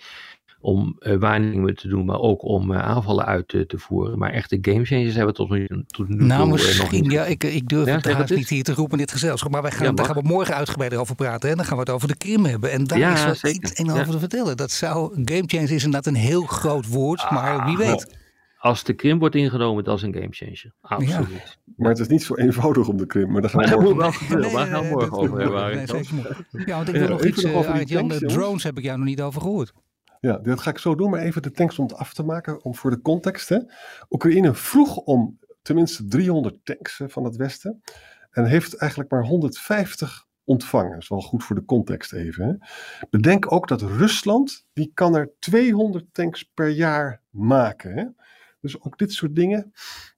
Om 0.60 0.96
eh, 0.98 1.16
waarnemingen 1.16 1.74
te 1.74 1.88
doen, 1.88 2.04
maar 2.04 2.20
ook 2.20 2.42
om 2.44 2.72
eh, 2.72 2.82
aanvallen 2.82 3.24
uit 3.26 3.48
te, 3.48 3.66
te 3.66 3.78
voeren. 3.78 4.18
Maar 4.18 4.30
echte 4.30 4.58
gamechangers 4.60 5.14
hebben 5.14 5.32
we 5.34 5.38
tot 5.40 5.50
nu, 5.50 5.66
tot 5.86 6.08
nu 6.08 6.16
toe 6.16 6.26
Nou, 6.26 6.40
eh, 6.42 6.46
nog 6.48 6.52
misschien, 6.52 7.02
niet. 7.02 7.12
ja, 7.12 7.24
ik, 7.24 7.44
ik 7.44 7.68
durf 7.68 7.86
Ja, 7.86 7.94
het 7.94 8.04
haast 8.04 8.28
het 8.28 8.38
niet 8.38 8.48
hier 8.48 8.62
te 8.64 8.74
roepen 8.74 8.92
in 8.92 8.98
dit 8.98 9.12
gezelschap. 9.12 9.50
Maar 9.50 9.62
wij 9.62 9.70
gaan, 9.70 9.86
Ja, 9.86 9.92
daar 9.92 10.06
gaan 10.06 10.14
we 10.16 10.22
morgen 10.28 10.54
uitgebreider 10.54 10.98
over 10.98 11.14
praten. 11.14 11.50
En 11.50 11.56
dan 11.56 11.64
gaan 11.64 11.74
we 11.74 11.80
het 11.80 11.90
over 11.90 12.08
de 12.08 12.16
Krim 12.16 12.44
hebben. 12.44 12.70
En 12.70 12.84
daar 12.84 12.98
Ja, 12.98 13.14
is 13.14 13.24
wel 13.24 13.34
zeker. 13.34 13.62
iets 13.62 13.72
en 13.72 13.90
over 13.90 14.06
Ja. 14.06 14.10
te 14.12 14.18
vertellen. 14.18 14.56
Dat 14.56 14.70
zou, 14.70 15.12
game 15.24 15.42
change 15.46 15.62
is 15.62 15.70
inderdaad 15.84 16.06
een 16.06 16.14
heel 16.14 16.42
groot 16.42 16.86
woord. 16.88 17.30
maar 17.30 17.64
wie 17.64 17.76
weet. 17.76 18.16
Als 18.58 18.84
de 18.84 18.92
Krim 18.92 19.18
wordt 19.18 19.34
ingenomen, 19.34 19.84
dat 19.84 19.96
is 19.96 20.02
een 20.02 20.14
gamechanger. 20.14 20.72
Absoluut. 20.80 21.58
Maar 21.76 21.88
het 21.90 21.98
is 21.98 22.08
niet 22.08 22.22
zo 22.22 22.34
eenvoudig 22.34 22.88
om 22.88 22.96
de 22.96 23.06
Krim. 23.06 23.30
Maar 23.32 23.40
daar 23.40 23.50
gaan 23.50 23.60
we 23.60 23.68
dat 23.70 23.80
morgen 23.80 23.96
wel. 23.98 24.38
Nee, 24.40 24.50
nee, 24.54 24.66
gaan 24.66 24.82
we 24.82 24.88
morgen 24.88 25.12
over 25.18 25.40
hebben? 25.40 25.76
nee. 25.76 26.64
Ja, 26.66 26.76
want 26.76 26.88
ik 26.88 26.94
Ja, 26.94 27.00
wil 27.00 27.08
nog 27.08 27.24
iets, 27.24 27.44
over 27.46 27.62
die 27.72 27.80
Aart-Jan, 27.80 28.00
tanks, 28.00 28.14
de 28.18 28.20
jongens. 28.26 28.32
drones 28.42 28.62
heb 28.62 28.78
ik 28.78 28.84
jou 28.84 28.98
nog 28.98 29.06
niet 29.06 29.20
over 29.22 29.40
gehoord. 29.40 29.72
Ja, 30.20 30.38
dat 30.38 30.60
ga 30.60 30.70
ik 30.70 30.78
zo 30.78 30.94
doen, 30.94 31.10
maar 31.10 31.20
even 31.20 31.42
de 31.42 31.50
tanks 31.50 31.78
om 31.78 31.86
het 31.86 31.94
af 31.94 32.14
te 32.14 32.22
maken, 32.22 32.64
om 32.64 32.74
voor 32.74 32.90
de 32.90 33.00
context. 33.00 33.48
Hè. 33.48 33.58
Oekraïne 34.10 34.54
vroeg 34.54 34.96
om 34.96 35.38
tenminste 35.62 36.04
300 36.06 36.64
tanks 36.64 36.98
hè, 36.98 37.08
van 37.08 37.24
het 37.24 37.36
Westen 37.36 37.82
en 38.30 38.44
heeft 38.44 38.76
eigenlijk 38.76 39.10
maar 39.10 39.24
150 39.24 40.26
ontvangen. 40.44 40.92
Dat 40.92 41.02
is 41.02 41.08
wel 41.08 41.20
goed 41.20 41.44
voor 41.44 41.56
de 41.56 41.64
context 41.64 42.12
even. 42.12 42.46
Hè. 42.46 42.54
Bedenk 43.10 43.52
ook 43.52 43.68
dat 43.68 43.82
Rusland, 43.82 44.66
die 44.72 44.90
kan 44.94 45.16
er 45.16 45.30
200 45.38 46.04
tanks 46.12 46.42
per 46.54 46.68
jaar 46.68 47.22
maken. 47.30 47.96
Hè. 47.96 48.04
Dus 48.60 48.80
ook 48.82 48.98
dit 48.98 49.12
soort 49.12 49.34
dingen, 49.34 49.72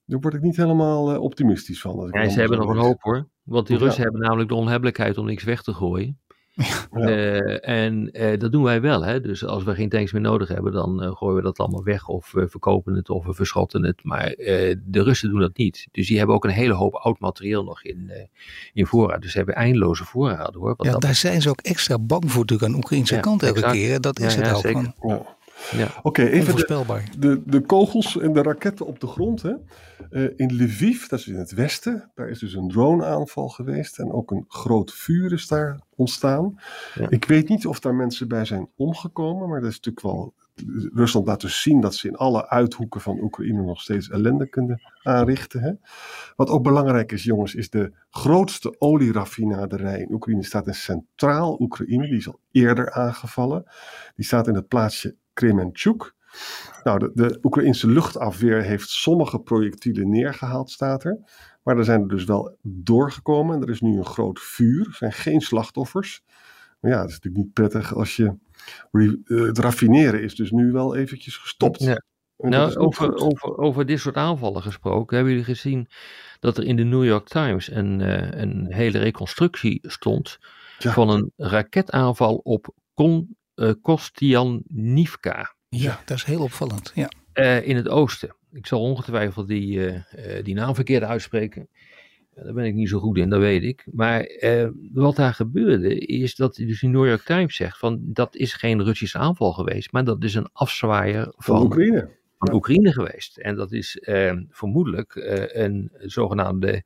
daar 0.04 0.20
word 0.20 0.34
ik 0.34 0.40
niet 0.40 0.56
helemaal 0.56 1.12
eh, 1.12 1.20
optimistisch 1.20 1.80
van. 1.80 2.08
Ja, 2.12 2.28
ze 2.28 2.40
hebben 2.40 2.58
nog 2.58 2.70
een 2.70 2.76
hoop 2.76 3.02
hoor. 3.02 3.28
Want 3.42 3.66
die 3.66 3.78
Ja. 3.78 3.84
Russen 3.84 4.02
hebben 4.02 4.20
namelijk 4.20 4.48
de 4.48 4.54
onhebbelijkheid 4.54 5.18
om 5.18 5.26
niks 5.26 5.44
weg 5.44 5.62
te 5.62 5.72
gooien. 5.72 6.20
Ja. 6.92 7.06
Eh, 7.06 7.68
en 7.68 8.12
eh, 8.12 8.38
dat 8.38 8.52
doen 8.52 8.62
wij 8.62 8.80
wel. 8.80 9.04
Hè? 9.04 9.20
Dus 9.20 9.44
als 9.44 9.64
we 9.64 9.74
geen 9.74 9.88
tanks 9.88 10.12
meer 10.12 10.20
nodig 10.22 10.48
hebben, 10.48 10.72
dan 10.72 11.02
eh, 11.02 11.16
gooien 11.16 11.36
we 11.36 11.42
dat 11.42 11.58
allemaal 11.58 11.84
weg. 11.84 12.08
Of 12.08 12.32
we 12.32 12.48
verkopen 12.48 12.94
het 12.94 13.10
of 13.10 13.24
we 13.26 13.34
verschotten 13.34 13.84
het. 13.84 14.04
Maar 14.04 14.26
eh, 14.26 14.76
de 14.84 15.02
Russen 15.02 15.30
doen 15.30 15.40
dat 15.40 15.56
niet. 15.56 15.86
Dus 15.92 16.06
die 16.08 16.18
hebben 16.18 16.34
ook 16.36 16.44
een 16.44 16.50
hele 16.50 16.74
hoop 16.74 16.94
oud 16.94 17.18
materieel 17.20 17.64
nog 17.64 17.82
in, 17.84 18.04
eh, 18.10 18.24
in 18.72 18.86
voorraad. 18.86 19.22
Dus 19.22 19.30
ze 19.30 19.36
hebben 19.36 19.54
eindeloze 19.54 20.04
voorraden 20.04 20.60
hoor. 20.60 20.74
Wat 20.76 20.86
Ja, 20.86 20.96
daar 20.98 21.14
zijn 21.14 21.42
ze 21.42 21.48
ook 21.48 21.60
extra 21.60 21.98
bang 21.98 22.30
voor 22.30 22.40
natuurlijk 22.40 22.62
aan 22.68 22.70
de 22.70 22.76
Oekraïnse 22.84 23.14
Ja, 23.14 23.20
kant 23.20 23.42
elke 23.42 23.54
exact. 23.54 23.72
keer. 23.74 24.00
Dat 24.00 24.18
Ja, 24.18 24.26
is 24.26 24.34
het 24.34 24.46
ja, 24.46 24.52
ook. 24.52 24.60
zeker. 24.60 24.92
Gewoon 25.00 25.26
Ja. 25.70 25.88
Oké, 26.02 26.22
even 26.22 26.56
de, 26.56 27.06
de, 27.18 27.42
de 27.46 27.60
kogels 27.60 28.18
en 28.18 28.32
de 28.32 28.42
raketten 28.42 28.86
op 28.86 29.00
de 29.00 29.06
grond. 29.06 29.42
Hè. 29.42 29.52
Eh, 30.10 30.30
in 30.36 30.62
Lviv, 30.62 31.06
dat 31.06 31.18
is 31.18 31.26
in 31.26 31.34
het 31.34 31.52
westen, 31.52 32.10
daar 32.14 32.28
is 32.28 32.38
dus 32.38 32.54
een 32.54 32.68
droneaanval 32.68 33.48
geweest. 33.48 33.98
En 33.98 34.12
ook 34.12 34.30
een 34.30 34.44
groot 34.48 34.92
vuur 34.92 35.32
is 35.32 35.48
daar 35.48 35.80
ontstaan. 35.96 36.60
Ja. 36.94 37.10
Ik 37.10 37.24
weet 37.24 37.48
niet 37.48 37.66
of 37.66 37.80
daar 37.80 37.94
mensen 37.94 38.28
bij 38.28 38.44
zijn 38.44 38.68
omgekomen, 38.76 39.48
maar 39.48 39.60
dat 39.60 39.70
is 39.70 39.76
natuurlijk 39.80 40.06
wel. 40.06 40.34
Rusland 40.94 41.26
laat 41.26 41.40
dus 41.40 41.62
zien 41.62 41.80
dat 41.80 41.94
ze 41.94 42.08
in 42.08 42.16
alle 42.16 42.48
uithoeken 42.48 43.00
van 43.00 43.20
Oekraïne 43.20 43.62
nog 43.62 43.80
steeds 43.80 44.08
ellende 44.08 44.48
kunnen 44.48 44.80
aanrichten. 45.02 45.60
Hè. 45.60 45.72
Wat 46.36 46.48
ook 46.48 46.62
belangrijk 46.62 47.12
is, 47.12 47.22
jongens, 47.22 47.54
is 47.54 47.70
de 47.70 47.92
grootste 48.10 48.80
olieraffinaderij 48.80 50.00
in 50.00 50.12
Oekraïne 50.12 50.44
staat 50.44 50.66
in 50.66 50.74
centraal 50.74 51.60
Oekraïne. 51.60 52.06
Die 52.06 52.16
is 52.16 52.28
al 52.28 52.40
eerder 52.50 52.92
aangevallen. 52.92 53.64
Die 54.16 54.24
staat 54.24 54.48
in 54.48 54.54
het 54.54 54.68
plaatsje 54.68 55.16
Kremenchuk. 55.40 56.14
Nou, 56.82 56.98
de, 56.98 57.10
de 57.14 57.38
Oekraïnse 57.42 57.88
luchtafweer 57.88 58.62
heeft 58.62 58.88
sommige 58.88 59.38
projectielen 59.38 60.10
neergehaald, 60.10 60.70
staat 60.70 61.04
er. 61.04 61.18
Maar 61.62 61.78
er 61.78 61.84
zijn 61.84 62.00
er 62.00 62.08
dus 62.08 62.24
wel 62.24 62.56
doorgekomen. 62.62 63.62
Er 63.62 63.68
is 63.70 63.80
nu 63.80 63.96
een 63.98 64.04
groot 64.04 64.40
vuur. 64.40 64.86
Er 64.86 64.94
zijn 64.94 65.12
geen 65.12 65.40
slachtoffers. 65.40 66.22
Maar 66.80 66.90
ja, 66.90 67.00
het 67.00 67.08
is 67.08 67.14
natuurlijk 67.14 67.44
niet 67.44 67.52
prettig 67.52 67.94
als 67.94 68.16
je. 68.16 68.34
eh, 69.24 69.42
het 69.46 69.58
raffineren 69.58 70.22
is 70.22 70.34
dus 70.34 70.50
nu 70.50 70.72
wel 70.72 70.96
eventjes 70.96 71.36
gestopt. 71.36 71.82
Ja. 71.82 72.02
En 72.36 72.50
Nou, 72.50 72.76
over, 72.76 73.14
over, 73.14 73.56
over 73.56 73.86
dit 73.86 74.00
soort 74.00 74.16
aanvallen 74.16 74.62
gesproken, 74.62 75.16
hebben 75.16 75.34
jullie 75.34 75.54
gezien 75.54 75.88
dat 76.40 76.56
er 76.58 76.64
in 76.64 76.76
de 76.76 76.82
New 76.84 77.04
York 77.04 77.28
Times 77.28 77.70
een, 77.70 78.00
eh, 78.00 78.40
een 78.40 78.66
hele 78.72 78.98
reconstructie 78.98 79.78
stond 79.82 80.38
Ja. 80.78 80.92
van 80.92 81.08
een 81.10 81.32
raketaanval 81.36 82.36
op 82.36 82.74
Kon, 83.60 83.68
eh, 83.68 83.74
Kostianivka 83.82 85.54
Ja, 85.68 86.00
dat 86.04 86.16
is 86.16 86.24
heel 86.24 86.42
opvallend. 86.42 86.92
Ja. 86.94 87.08
eh, 87.32 87.68
in 87.68 87.76
het 87.76 87.88
oosten. 87.88 88.34
Ik 88.52 88.66
zal 88.66 88.80
ongetwijfeld 88.80 89.48
die, 89.48 89.86
eh, 89.86 90.36
eh, 90.36 90.44
die 90.44 90.54
naam 90.54 90.74
verkeerd 90.74 91.02
uitspreken. 91.02 91.68
Daar 92.34 92.52
ben 92.52 92.64
ik 92.64 92.74
niet 92.74 92.88
zo 92.88 92.98
goed 92.98 93.16
in, 93.18 93.28
dat 93.28 93.40
weet 93.40 93.62
ik. 93.62 93.86
Maar 93.92 94.20
eh, 94.20 94.68
wat 94.92 95.16
daar 95.16 95.34
gebeurde 95.34 95.98
is 95.98 96.34
dat 96.34 96.54
dus 96.54 96.80
de 96.80 96.86
New 96.86 97.06
York 97.06 97.22
Times 97.22 97.56
zegt 97.56 97.78
van 97.78 98.00
dat 98.02 98.36
is 98.36 98.52
geen 98.54 98.82
Russische 98.84 99.18
aanval 99.18 99.52
geweest, 99.52 99.92
maar 99.92 100.04
dat 100.04 100.24
is 100.24 100.34
een 100.34 100.48
afzwaaier 100.52 101.24
van 101.24 101.34
van 101.56 101.62
Oekraïne. 101.62 102.18
Van. 102.46 102.54
Oekraïne 102.54 102.92
geweest. 102.92 103.38
En 103.38 103.56
dat 103.56 103.72
is 103.72 103.98
eh, 103.98 104.36
vermoedelijk 104.50 105.16
eh, 105.16 105.62
een 105.62 105.90
zogenaamde 105.98 106.82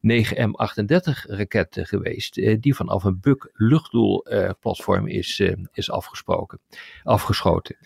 9M38 0.00 1.26
raket 1.26 1.78
geweest, 1.82 2.38
eh, 2.38 2.56
die 2.60 2.74
vanaf 2.74 3.04
een 3.04 3.20
Buk 3.20 3.50
luchtdoelplatform 3.52 5.06
is, 5.06 5.40
eh, 5.40 5.52
is 5.72 5.90
afgesproken, 5.90 6.60
afgeschoten. 7.02 7.76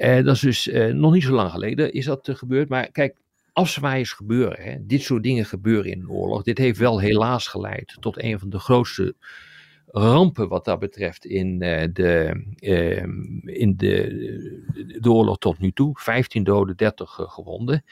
Eh, 0.00 0.24
dat 0.24 0.34
is 0.34 0.40
dus 0.40 0.68
eh, 0.68 0.92
nog 0.92 1.12
niet 1.12 1.22
zo 1.22 1.32
lang 1.32 1.50
geleden 1.50 1.92
is 1.92 2.04
dat 2.04 2.28
eh, 2.28 2.34
gebeurd. 2.34 2.68
Maar 2.68 2.90
kijk, 2.90 3.16
afzwaaiers 3.52 4.12
gebeuren. 4.12 4.62
Hè. 4.62 4.86
Dit 4.86 5.02
soort 5.02 5.22
dingen 5.22 5.44
gebeuren 5.44 5.90
in 5.90 6.00
een 6.00 6.10
oorlog. 6.10 6.42
Dit 6.42 6.58
heeft 6.58 6.78
wel 6.78 7.00
helaas 7.00 7.46
geleid 7.46 7.96
tot 8.00 8.22
een 8.22 8.38
van 8.38 8.50
de 8.50 8.58
grootste 8.58 9.14
rampen 9.92 10.48
wat 10.48 10.64
dat 10.64 10.78
betreft 10.78 11.24
in, 11.24 11.62
eh, 11.62 11.88
de, 11.92 12.42
eh, 12.58 13.02
in 13.58 13.74
de, 13.76 14.98
de 15.00 15.10
oorlog 15.12 15.38
tot 15.38 15.58
nu 15.58 15.72
toe. 15.72 15.98
15 15.98 16.44
doden, 16.44 16.76
30 16.76 17.18
eh, 17.18 17.30
gewonden. 17.30 17.84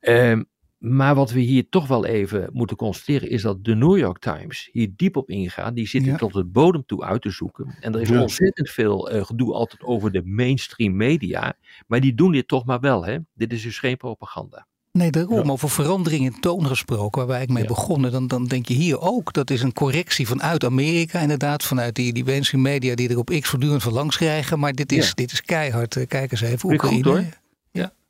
Ehm, 0.00 0.42
maar 0.78 1.14
wat 1.14 1.30
we 1.30 1.40
hier 1.40 1.68
toch 1.68 1.86
wel 1.86 2.04
even 2.06 2.50
moeten 2.52 2.76
constateren 2.76 3.30
is 3.30 3.42
dat 3.42 3.64
de 3.64 3.74
New 3.74 3.98
York 3.98 4.18
Times 4.18 4.68
hier 4.72 4.88
diep 4.96 5.16
op 5.16 5.30
ingaat. 5.30 5.74
Die 5.74 5.88
zitten 5.88 6.10
Ja. 6.10 6.16
tot 6.16 6.34
het 6.34 6.52
bodem 6.52 6.86
toe 6.86 7.02
uit 7.04 7.22
te 7.22 7.30
zoeken. 7.30 7.76
En 7.80 7.94
er 7.94 8.00
is 8.00 8.08
Ja. 8.08 8.20
ontzettend 8.20 8.70
veel 8.70 9.10
eh, 9.10 9.24
gedoe 9.24 9.52
altijd 9.54 9.82
over 9.82 10.12
de 10.12 10.22
mainstream 10.24 10.96
media. 10.96 11.56
Maar 11.86 12.00
die 12.00 12.14
doen 12.14 12.32
dit 12.32 12.48
toch 12.48 12.64
maar 12.64 12.80
wel. 12.80 13.04
Hè? 13.04 13.18
Dit 13.34 13.52
is 13.52 13.62
dus 13.62 13.78
geen 13.78 13.96
propaganda. 13.96 14.66
Nee, 14.92 15.10
daarom. 15.10 15.44
Ja. 15.44 15.50
Over 15.50 15.70
verandering 15.70 16.24
in 16.24 16.40
toon 16.40 16.66
gesproken, 16.66 17.18
waar 17.18 17.26
wij 17.26 17.36
eigenlijk 17.36 17.68
mee 17.68 17.76
Ja. 17.76 17.82
begonnen. 17.82 18.12
Dan, 18.12 18.26
dan 18.26 18.44
denk 18.44 18.66
je 18.68 18.74
hier 18.74 19.00
ook, 19.00 19.32
dat 19.32 19.50
is 19.50 19.62
een 19.62 19.72
correctie 19.72 20.26
vanuit 20.26 20.64
Amerika. 20.64 21.18
Inderdaad, 21.20 21.62
vanuit 21.64 21.94
die, 21.94 22.12
die 22.12 22.24
mainstream 22.24 22.62
media 22.62 22.94
die 22.94 23.08
er 23.08 23.18
op 23.18 23.30
X 23.40 23.48
voortdurend 23.48 23.82
van 23.82 23.92
langs 23.92 24.16
krijgen. 24.16 24.58
Maar 24.58 24.72
dit 24.72 24.92
is, 24.92 25.06
Ja. 25.06 25.12
dit 25.14 25.32
is 25.32 25.42
keihard. 25.42 25.96
Eh, 25.96 26.06
Kijk 26.06 26.32
eens 26.32 26.40
even, 26.40 26.58
Vind 26.58 26.72
ik 26.72 26.80
goed, 26.80 26.96
Oekraïne. 26.96 27.20
hoor. 27.20 27.40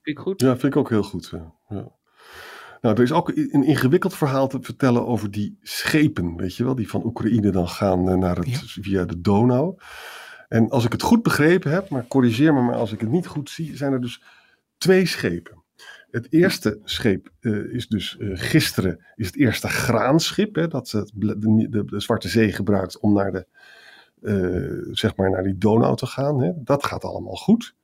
Vind 0.04 0.16
ik 0.18 0.22
goed? 0.24 0.40
Ja, 0.40 0.50
vind 0.50 0.64
ik 0.74 0.76
ook 0.76 0.88
heel 0.88 1.02
goed. 1.02 1.28
Ja. 1.32 1.52
Ja. 1.68 1.88
Nou, 2.80 2.96
er 2.96 3.02
is 3.02 3.12
ook 3.12 3.28
een 3.28 3.64
ingewikkeld 3.64 4.14
verhaal 4.14 4.48
te 4.48 4.58
vertellen 4.60 5.06
over 5.06 5.30
die 5.30 5.58
schepen, 5.62 6.36
weet 6.36 6.56
je 6.56 6.64
wel, 6.64 6.74
die 6.74 6.88
van 6.88 7.04
Oekraïne 7.04 7.50
dan 7.50 7.68
gaan 7.68 8.08
eh, 8.08 8.14
naar 8.16 8.36
het, 8.36 8.48
via 8.80 9.04
de 9.04 9.20
Donau. 9.20 9.74
En 10.48 10.70
als 10.70 10.84
ik 10.84 10.92
het 10.92 11.02
goed 11.02 11.22
begrepen 11.22 11.70
heb, 11.70 11.88
maar 11.88 12.06
corrigeer 12.06 12.54
me 12.54 12.60
maar 12.60 12.74
als 12.74 12.92
ik 12.92 13.00
het 13.00 13.10
niet 13.10 13.26
goed 13.26 13.50
zie, 13.50 13.76
zijn 13.76 13.92
er 13.92 14.00
dus 14.00 14.22
twee 14.78 15.06
schepen. 15.06 15.61
Het 16.12 16.32
eerste 16.32 16.80
scheep 16.84 17.30
uh, 17.40 17.74
is 17.74 17.88
dus 17.88 18.16
uh, 18.18 18.30
gisteren 18.34 19.04
is 19.14 19.26
het 19.26 19.36
eerste 19.36 19.68
graanschip 19.68 20.54
hè, 20.54 20.68
dat 20.68 20.88
de, 21.14 21.38
de, 21.68 21.84
de, 21.84 22.00
Zwarte 22.00 22.28
Zee 22.28 22.52
gebruikt 22.52 22.98
om 22.98 23.12
naar, 23.12 23.32
de, 23.32 23.46
uh, 24.20 24.94
zeg 24.94 25.16
maar 25.16 25.30
naar 25.30 25.42
die 25.42 25.58
Donau 25.58 25.96
te 25.96 26.06
gaan. 26.06 26.42
Hè. 26.42 26.52
Dat 26.56 26.84
gaat 26.84 27.04
allemaal 27.04 27.34
goed. 27.34 27.74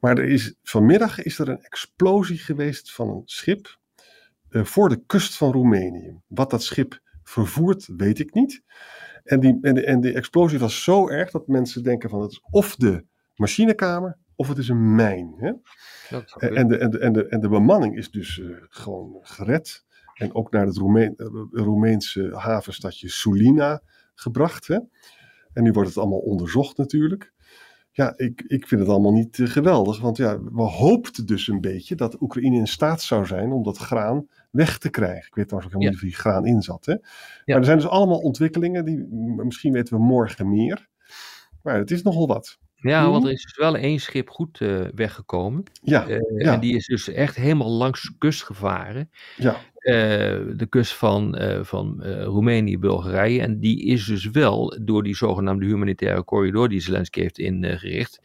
Maar 0.00 0.18
er 0.18 0.24
is, 0.24 0.54
vanmiddag 0.62 1.22
is 1.22 1.38
er 1.38 1.48
een 1.48 1.62
explosie 1.62 2.38
geweest 2.38 2.92
van 2.92 3.08
een 3.08 3.22
schip 3.24 3.78
voor 4.50 4.88
de 4.88 5.02
kust 5.06 5.36
van 5.36 5.52
Roemenië. 5.52 6.20
Wat 6.26 6.50
dat 6.50 6.62
schip 6.62 7.00
vervoert, 7.22 7.88
weet 7.96 8.18
ik 8.18 8.34
niet. 8.34 8.62
En 9.22 9.40
die, 9.40 9.58
en, 9.60 9.74
de, 9.74 9.84
en 9.84 10.00
de 10.00 10.12
explosie 10.12 10.58
was 10.58 10.82
zo 10.82 11.08
erg 11.08 11.30
dat 11.30 11.46
mensen 11.46 11.82
denken 11.82 12.10
van 12.10 12.20
het 12.20 12.30
is 12.30 12.42
of 12.50 12.76
de 12.76 13.04
machinekamer 13.34 14.18
of 14.36 14.48
het 14.48 14.58
is 14.58 14.68
een 14.68 14.94
mijn. 14.94 15.34
Hè? 15.36 15.52
En, 16.36 16.68
de, 16.68 16.78
en, 16.78 16.90
de, 16.90 16.98
en, 16.98 17.12
de, 17.12 17.26
en 17.28 17.40
de 17.40 17.48
bemanning 17.48 17.96
is 17.96 18.10
dus 18.10 18.36
uh, 18.36 18.56
gewoon 18.68 19.18
gered. 19.20 19.84
En 20.14 20.34
ook 20.34 20.50
naar 20.50 20.66
het 20.66 20.76
Roemeen, 20.76 21.14
uh, 21.16 21.26
Roemeense 21.50 22.30
havenstadje 22.36 23.08
Sulina 23.08 23.82
gebracht. 24.14 24.66
Hè? 24.66 24.78
En 25.52 25.62
nu 25.62 25.72
wordt 25.72 25.88
het 25.88 25.98
allemaal 25.98 26.18
onderzocht 26.18 26.76
natuurlijk. 26.76 27.32
Ja, 27.90 28.12
ik, 28.16 28.44
ik 28.46 28.68
vind 28.68 28.80
het 28.80 28.90
allemaal 28.90 29.12
niet 29.12 29.38
uh, 29.38 29.48
geweldig. 29.48 30.00
Want 30.00 30.16
ja, 30.16 30.42
we 30.42 30.62
hoopten 30.62 31.26
dus 31.26 31.48
een 31.48 31.60
beetje 31.60 31.94
dat 31.94 32.20
Oekraïne 32.20 32.56
in 32.56 32.66
staat 32.66 33.02
zou 33.02 33.26
zijn 33.26 33.52
om 33.52 33.62
dat 33.62 33.76
graan 33.76 34.28
weg 34.50 34.78
te 34.78 34.90
krijgen. 34.90 35.26
Ik 35.26 35.34
weet 35.34 35.48
trouwens 35.48 35.74
ook 35.74 35.80
helemaal 35.80 36.00
niet 36.02 36.12
of 36.12 36.18
die 36.18 36.20
graan 36.20 36.46
in 36.46 36.62
zat. 36.62 36.86
Hè? 36.86 36.92
Ja. 36.92 37.00
Maar 37.44 37.56
er 37.56 37.64
zijn 37.64 37.78
dus 37.78 37.88
allemaal 37.88 38.18
ontwikkelingen. 38.18 38.84
Die, 38.84 39.06
misschien 39.44 39.72
weten 39.72 39.96
we 39.96 40.02
morgen 40.02 40.48
meer. 40.48 40.88
Maar 41.62 41.78
het 41.78 41.90
is 41.90 42.02
nogal 42.02 42.26
wat. 42.26 42.58
Ja, 42.90 43.10
want 43.10 43.24
er 43.24 43.30
is 43.30 43.42
dus 43.42 43.56
wel 43.56 43.76
één 43.76 43.98
schip 43.98 44.30
goed 44.30 44.60
uh, 44.60 44.84
weggekomen. 44.94 45.62
Ja, 45.82 46.08
uh, 46.08 46.18
ja, 46.36 46.52
En 46.52 46.60
die 46.60 46.76
is 46.76 46.86
dus 46.86 47.08
echt 47.08 47.36
helemaal 47.36 47.70
langs 47.70 48.02
de 48.02 48.14
kust 48.18 48.42
gevaren. 48.42 49.10
Ja. 49.36 49.56
Uh, 49.78 49.92
de 50.56 50.66
kust 50.68 50.94
van, 50.94 51.38
van 51.62 52.04
Roemenië, 52.04 52.78
Bulgarije. 52.78 53.40
En 53.40 53.60
die 53.60 53.84
is 53.84 54.04
dus 54.04 54.30
wel 54.30 54.78
door 54.82 55.02
die 55.02 55.16
zogenaamde 55.16 55.66
humanitaire 55.66 56.24
corridor 56.24 56.68
die 56.68 56.80
Zelensky 56.80 57.20
heeft 57.20 57.38
ingericht. 57.38 58.20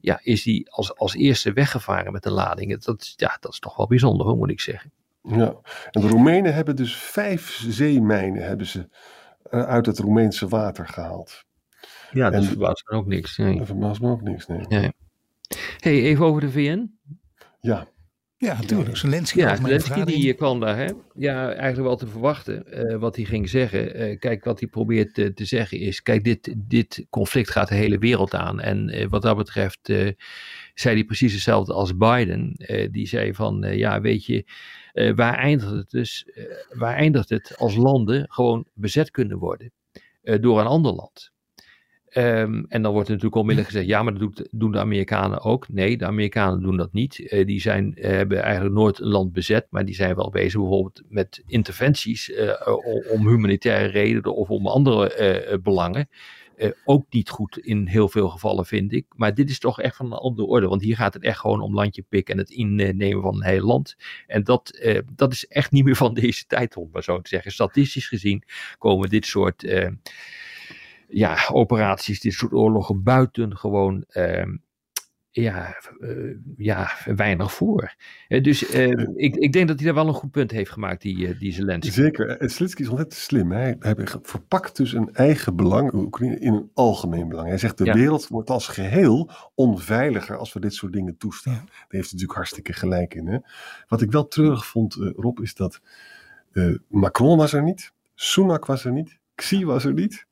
Ja, 0.00 0.20
is 0.22 0.42
die 0.42 0.70
als, 0.70 0.96
als 0.96 1.14
eerste 1.14 1.52
weggevaren 1.52 2.12
met 2.12 2.22
de 2.22 2.30
ladingen. 2.30 2.80
Dat, 2.80 3.12
ja, 3.16 3.36
dat 3.40 3.52
is 3.52 3.58
toch 3.58 3.76
wel 3.76 3.86
bijzonder, 3.86 4.26
hoor, 4.26 4.36
moet 4.36 4.50
ik 4.50 4.60
zeggen. 4.60 4.92
Ja, 5.22 5.56
en 5.90 6.00
de 6.00 6.08
Roemenen 6.08 6.54
hebben 6.54 6.76
dus 6.76 6.96
vijf 6.96 7.64
zeemijnen 7.68 8.42
hebben 8.42 8.66
ze, 8.66 8.88
uit 9.50 9.86
het 9.86 9.98
Roemeense 9.98 10.48
water 10.48 10.86
gehaald. 10.86 11.44
Ja, 12.12 12.30
dat 12.30 12.44
verbaast 12.44 12.90
me 12.90 12.96
ook 12.96 13.06
niks. 13.06 13.36
Nee. 13.36 13.58
Dat 13.58 13.66
verbaast 13.66 14.00
me 14.00 14.10
ook 14.10 14.22
niks, 14.22 14.46
nee. 14.46 14.66
nee. 14.68 14.92
hey, 15.78 16.02
even 16.02 16.24
over 16.24 16.40
de 16.40 16.50
VN. 16.50 16.98
Ja. 17.60 17.86
Ja, 18.42 18.56
natuurlijk. 18.60 18.96
Zelensky. 18.96 19.38
Ja, 19.38 19.56
Zelensky 19.56 20.04
die 20.04 20.34
kwam 20.34 20.60
daar, 20.60 20.76
hè. 20.76 20.86
Ja, 21.14 21.46
eigenlijk 21.46 21.82
wel 21.82 21.96
te 21.96 22.06
verwachten 22.06 22.64
uh, 22.90 22.96
wat 22.96 23.16
hij 23.16 23.24
ging 23.24 23.48
zeggen. 23.48 24.00
Uh, 24.00 24.18
kijk, 24.18 24.44
wat 24.44 24.60
hij 24.60 24.68
probeert 24.68 25.18
uh, 25.18 25.26
te 25.26 25.44
zeggen 25.44 25.78
is, 25.78 26.02
kijk, 26.02 26.24
dit, 26.24 26.54
dit 26.56 27.06
conflict 27.10 27.50
gaat 27.50 27.68
de 27.68 27.74
hele 27.74 27.98
wereld 27.98 28.34
aan. 28.34 28.60
En 28.60 29.08
wat 29.08 29.22
dat 29.22 29.36
betreft 29.36 29.80
zei 30.74 30.94
hij 30.94 31.04
precies 31.04 31.32
hetzelfde 31.32 31.72
als 31.72 31.96
Biden. 31.96 32.54
die 32.90 33.06
zei 33.06 33.34
van, 33.34 33.76
ja, 33.76 34.00
weet 34.00 34.24
je, 34.24 34.44
waar 35.14 35.34
eindigt 35.34 35.72
het 35.72 35.90
dus? 35.90 36.26
waar 36.72 36.94
eindigt 36.94 37.28
het 37.28 37.54
als 37.58 37.74
landen 37.74 38.26
gewoon 38.28 38.66
bezet 38.74 39.10
kunnen 39.10 39.38
worden 39.38 39.72
door 40.40 40.60
een 40.60 40.66
ander 40.66 40.92
land? 40.92 41.31
Um, 42.16 42.66
en 42.68 42.82
dan 42.82 42.92
wordt 42.92 43.08
er 43.08 43.14
natuurlijk 43.14 43.40
onmiddellijk 43.40 43.74
gezegd, 43.74 43.90
ja, 43.90 44.02
maar 44.02 44.12
dat 44.12 44.22
doet, 44.22 44.48
doen 44.50 44.72
de 44.72 44.78
Amerikanen 44.78 45.40
ook. 45.40 45.68
Nee, 45.68 45.96
de 45.96 46.06
Amerikanen 46.06 46.62
doen 46.62 46.76
dat 46.76 46.92
niet. 46.92 47.18
Uh, 47.18 47.46
die 47.46 47.60
zijn, 47.60 47.94
uh, 47.96 48.04
hebben 48.04 48.42
eigenlijk 48.42 48.74
nooit 48.74 48.98
een 48.98 49.08
land 49.08 49.32
bezet, 49.32 49.66
maar 49.70 49.84
die 49.84 49.94
zijn 49.94 50.14
wel 50.14 50.30
bezig 50.30 50.60
bijvoorbeeld 50.60 51.02
met 51.08 51.42
interventies 51.46 52.28
uh, 52.28 52.52
om 53.10 53.28
humanitaire 53.28 53.88
redenen 53.88 54.34
of 54.34 54.48
om 54.48 54.66
andere 54.66 55.60
belangen. 55.62 56.08
ook 56.84 57.06
niet 57.10 57.30
goed 57.30 57.58
in 57.58 57.86
heel 57.86 58.08
veel 58.08 58.28
gevallen, 58.28 58.66
vind 58.66 58.92
ik. 58.92 59.06
Maar 59.16 59.34
dit 59.34 59.50
is 59.50 59.58
toch 59.58 59.80
echt 59.80 59.96
van 59.96 60.06
een 60.06 60.18
andere 60.18 60.48
orde, 60.48 60.68
want 60.68 60.82
hier 60.82 60.96
gaat 60.96 61.14
het 61.14 61.22
echt 61.22 61.38
gewoon 61.38 61.60
om 61.60 61.74
landje 61.74 62.04
pikken 62.08 62.34
en 62.34 62.40
het 62.40 62.50
innemen 62.50 63.22
van 63.22 63.34
een 63.34 63.44
heel 63.44 63.66
land. 63.66 63.96
En 64.26 64.44
dat, 64.44 64.82
dat 65.14 65.32
is 65.32 65.46
echt 65.46 65.70
niet 65.70 65.84
meer 65.84 65.96
van 65.96 66.14
deze 66.14 66.46
tijd, 66.46 66.76
om 66.76 66.88
maar 66.92 67.02
zo 67.02 67.20
te 67.20 67.28
zeggen. 67.28 67.52
Statistisch 67.52 68.08
gezien 68.08 68.42
komen 68.78 69.08
dit 69.08 69.26
soort 69.26 69.64
ja, 71.12 71.48
operaties, 71.52 72.20
dit 72.20 72.32
soort 72.32 72.52
oorlogen 72.52 73.02
buitengewoon 73.02 74.04
uh, 74.08 74.44
ja, 75.30 75.76
uh, 76.00 76.36
ja, 76.56 76.90
weinig 77.04 77.52
voor. 77.52 77.94
Uh, 78.28 78.42
dus 78.42 78.74
uh, 78.74 79.06
ik, 79.14 79.36
ik 79.36 79.52
denk 79.52 79.68
dat 79.68 79.76
hij 79.76 79.86
daar 79.86 79.94
wel 79.94 80.08
een 80.08 80.14
goed 80.14 80.30
punt 80.30 80.50
heeft 80.50 80.70
gemaakt, 80.70 81.02
die, 81.02 81.36
die 81.36 81.52
Zelensky. 81.52 81.92
Zeker. 81.92 82.36
Zelensky 82.50 82.82
is 82.82 82.88
ontzettend 82.88 83.20
slim. 83.20 83.52
Hij, 83.52 83.76
hij 83.78 83.94
verpakt 84.22 84.76
dus 84.76 84.92
een 84.92 85.14
eigen 85.14 85.56
belang 85.56 85.92
Oekraïne 85.92 86.38
in 86.38 86.52
een 86.52 86.70
algemeen 86.74 87.28
belang. 87.28 87.48
Hij 87.48 87.58
zegt 87.58 87.78
de 87.78 87.84
ja. 87.84 87.94
wereld 87.94 88.28
wordt 88.28 88.50
als 88.50 88.68
geheel 88.68 89.30
onveiliger 89.54 90.36
als 90.36 90.52
we 90.52 90.60
dit 90.60 90.74
soort 90.74 90.92
dingen 90.92 91.16
toestaan. 91.16 91.52
Ja. 91.52 91.58
Daar 91.58 91.68
heeft 91.68 91.88
hij 91.88 92.00
natuurlijk 92.00 92.32
hartstikke 92.32 92.72
gelijk 92.72 93.14
in. 93.14 93.26
Hè? 93.26 93.38
Wat 93.88 94.02
ik 94.02 94.10
wel 94.10 94.28
treurig 94.28 94.66
vond, 94.66 94.94
Rob, 94.94 95.40
is 95.40 95.54
dat 95.54 95.80
Macron 96.88 97.36
was 97.36 97.52
er 97.52 97.62
niet. 97.62 97.92
Sunak 98.14 98.66
was 98.66 98.84
er 98.84 98.92
niet. 98.92 99.18
Xi 99.34 99.64
was 99.64 99.84
er 99.84 99.92
niet. 99.92 100.26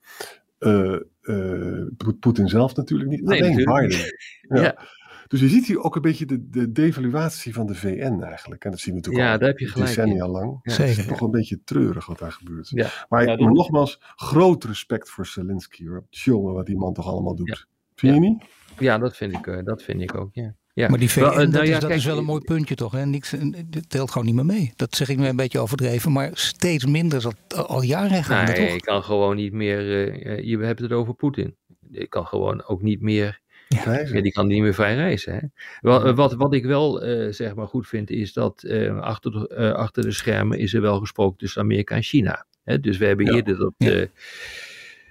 Uh, 0.60 1.00
uh, 1.22 1.86
Poetin 2.20 2.48
zelf 2.48 2.76
natuurlijk 2.76 3.10
niet. 3.10 3.22
Nee, 3.22 3.42
alleen 3.42 3.56
Biden. 3.56 3.98
Ja. 4.48 4.62
ja. 4.62 4.78
Dus 5.28 5.40
je 5.40 5.48
ziet 5.48 5.66
hier 5.66 5.82
ook 5.82 5.96
een 5.96 6.02
beetje 6.02 6.26
de, 6.26 6.48
de 6.48 6.72
devaluatie 6.72 7.54
van 7.54 7.66
de 7.66 7.74
VN 7.74 8.22
eigenlijk. 8.22 8.64
En 8.64 8.70
dat 8.70 8.80
zien 8.80 8.94
we 8.94 9.00
natuurlijk 9.00 9.24
ja, 9.26 9.32
al 9.32 9.38
daar 9.38 9.48
heb 9.48 9.58
je 9.58 9.68
gelijk 9.68 9.88
decennia 9.88 10.24
in. 10.24 10.30
lang. 10.30 10.58
Ja, 10.62 10.72
het 10.72 10.98
is 10.98 11.06
toch 11.06 11.20
een 11.20 11.30
beetje 11.30 11.60
treurig 11.64 12.06
wat 12.06 12.18
daar 12.18 12.32
gebeurt. 12.32 12.68
Ja. 12.68 12.88
Maar, 13.08 13.26
ja, 13.26 13.36
maar 13.36 13.52
nogmaals, 13.52 14.00
groot 14.16 14.64
respect 14.64 15.10
voor 15.10 15.26
Zelensky. 15.26 15.86
Hoor. 15.86 16.04
Jongen, 16.10 16.54
wat 16.54 16.66
die 16.66 16.76
man 16.76 16.92
toch 16.92 17.06
allemaal 17.06 17.34
doet. 17.34 17.66
Vind 17.94 18.14
je 18.14 18.20
niet? 18.20 18.44
Ja, 18.78 18.98
dat 18.98 19.16
vind 19.16 19.32
ik, 19.32 19.46
uh, 19.46 19.64
dat 19.64 19.82
vind 19.82 20.00
ik 20.00 20.14
ook, 20.14 20.30
ja. 20.32 20.54
Ja. 20.80 20.88
Maar 20.88 20.98
die 20.98 21.10
VN, 21.10 21.20
wel, 21.20 21.30
uh, 21.30 21.38
dat, 21.38 21.50
nou 21.50 21.62
is, 21.62 21.68
ja, 21.68 21.78
dat 21.78 21.88
kijk, 21.88 22.00
is 22.00 22.06
wel 22.06 22.18
een 22.18 22.24
mooi 22.24 22.40
puntje 22.40 22.74
toch? 22.74 22.92
Hè? 22.92 23.06
Niks, 23.06 23.34
dat 23.66 23.90
telt 23.90 24.10
gewoon 24.10 24.26
niet 24.26 24.34
meer 24.34 24.46
mee. 24.46 24.72
Dat 24.76 24.96
zeg 24.96 25.08
ik 25.08 25.18
nu 25.18 25.26
een 25.26 25.36
beetje 25.36 25.58
overdreven. 25.58 26.12
Maar 26.12 26.30
steeds 26.32 26.86
minder 26.86 27.18
is 27.18 27.24
dat 27.24 27.66
al 27.68 27.82
jaren 27.82 28.24
gaan. 28.24 28.44
Nee, 28.44 28.54
toch? 28.54 28.72
je 28.72 28.80
kan 28.80 29.02
gewoon 29.02 29.36
niet 29.36 29.52
meer... 29.52 30.08
Uh, 30.26 30.44
je 30.44 30.58
hebt 30.58 30.80
het 30.80 30.92
over 30.92 31.14
Poetin. 31.14 31.56
Je 31.90 32.06
kan 32.06 32.26
gewoon 32.26 32.64
ook 32.64 32.82
niet 32.82 33.00
meer... 33.00 33.40
Ja. 33.68 33.98
Ja, 33.98 34.20
die 34.20 34.32
kan 34.32 34.46
niet 34.46 34.62
meer 34.62 34.74
vrij 34.74 34.94
reizen. 34.94 35.34
Hè? 35.34 35.40
Wat, 35.80 36.14
wat, 36.14 36.34
wat 36.34 36.54
ik 36.54 36.64
wel 36.64 37.06
uh, 37.06 37.32
zeg 37.32 37.54
maar 37.54 37.66
goed 37.66 37.88
vind 37.88 38.10
is 38.10 38.32
dat 38.32 38.62
uh, 38.66 39.00
achter, 39.00 39.30
de, 39.30 39.56
uh, 39.58 39.72
achter 39.72 40.02
de 40.02 40.12
schermen 40.12 40.58
is 40.58 40.74
er 40.74 40.80
wel 40.80 40.98
gesproken 40.98 41.38
tussen 41.38 41.62
Amerika 41.62 41.94
en 41.94 42.02
China. 42.02 42.46
Hè? 42.64 42.80
Dus 42.80 42.98
we 42.98 43.06
hebben 43.06 43.26
ja. 43.26 43.32
eerder 43.32 43.58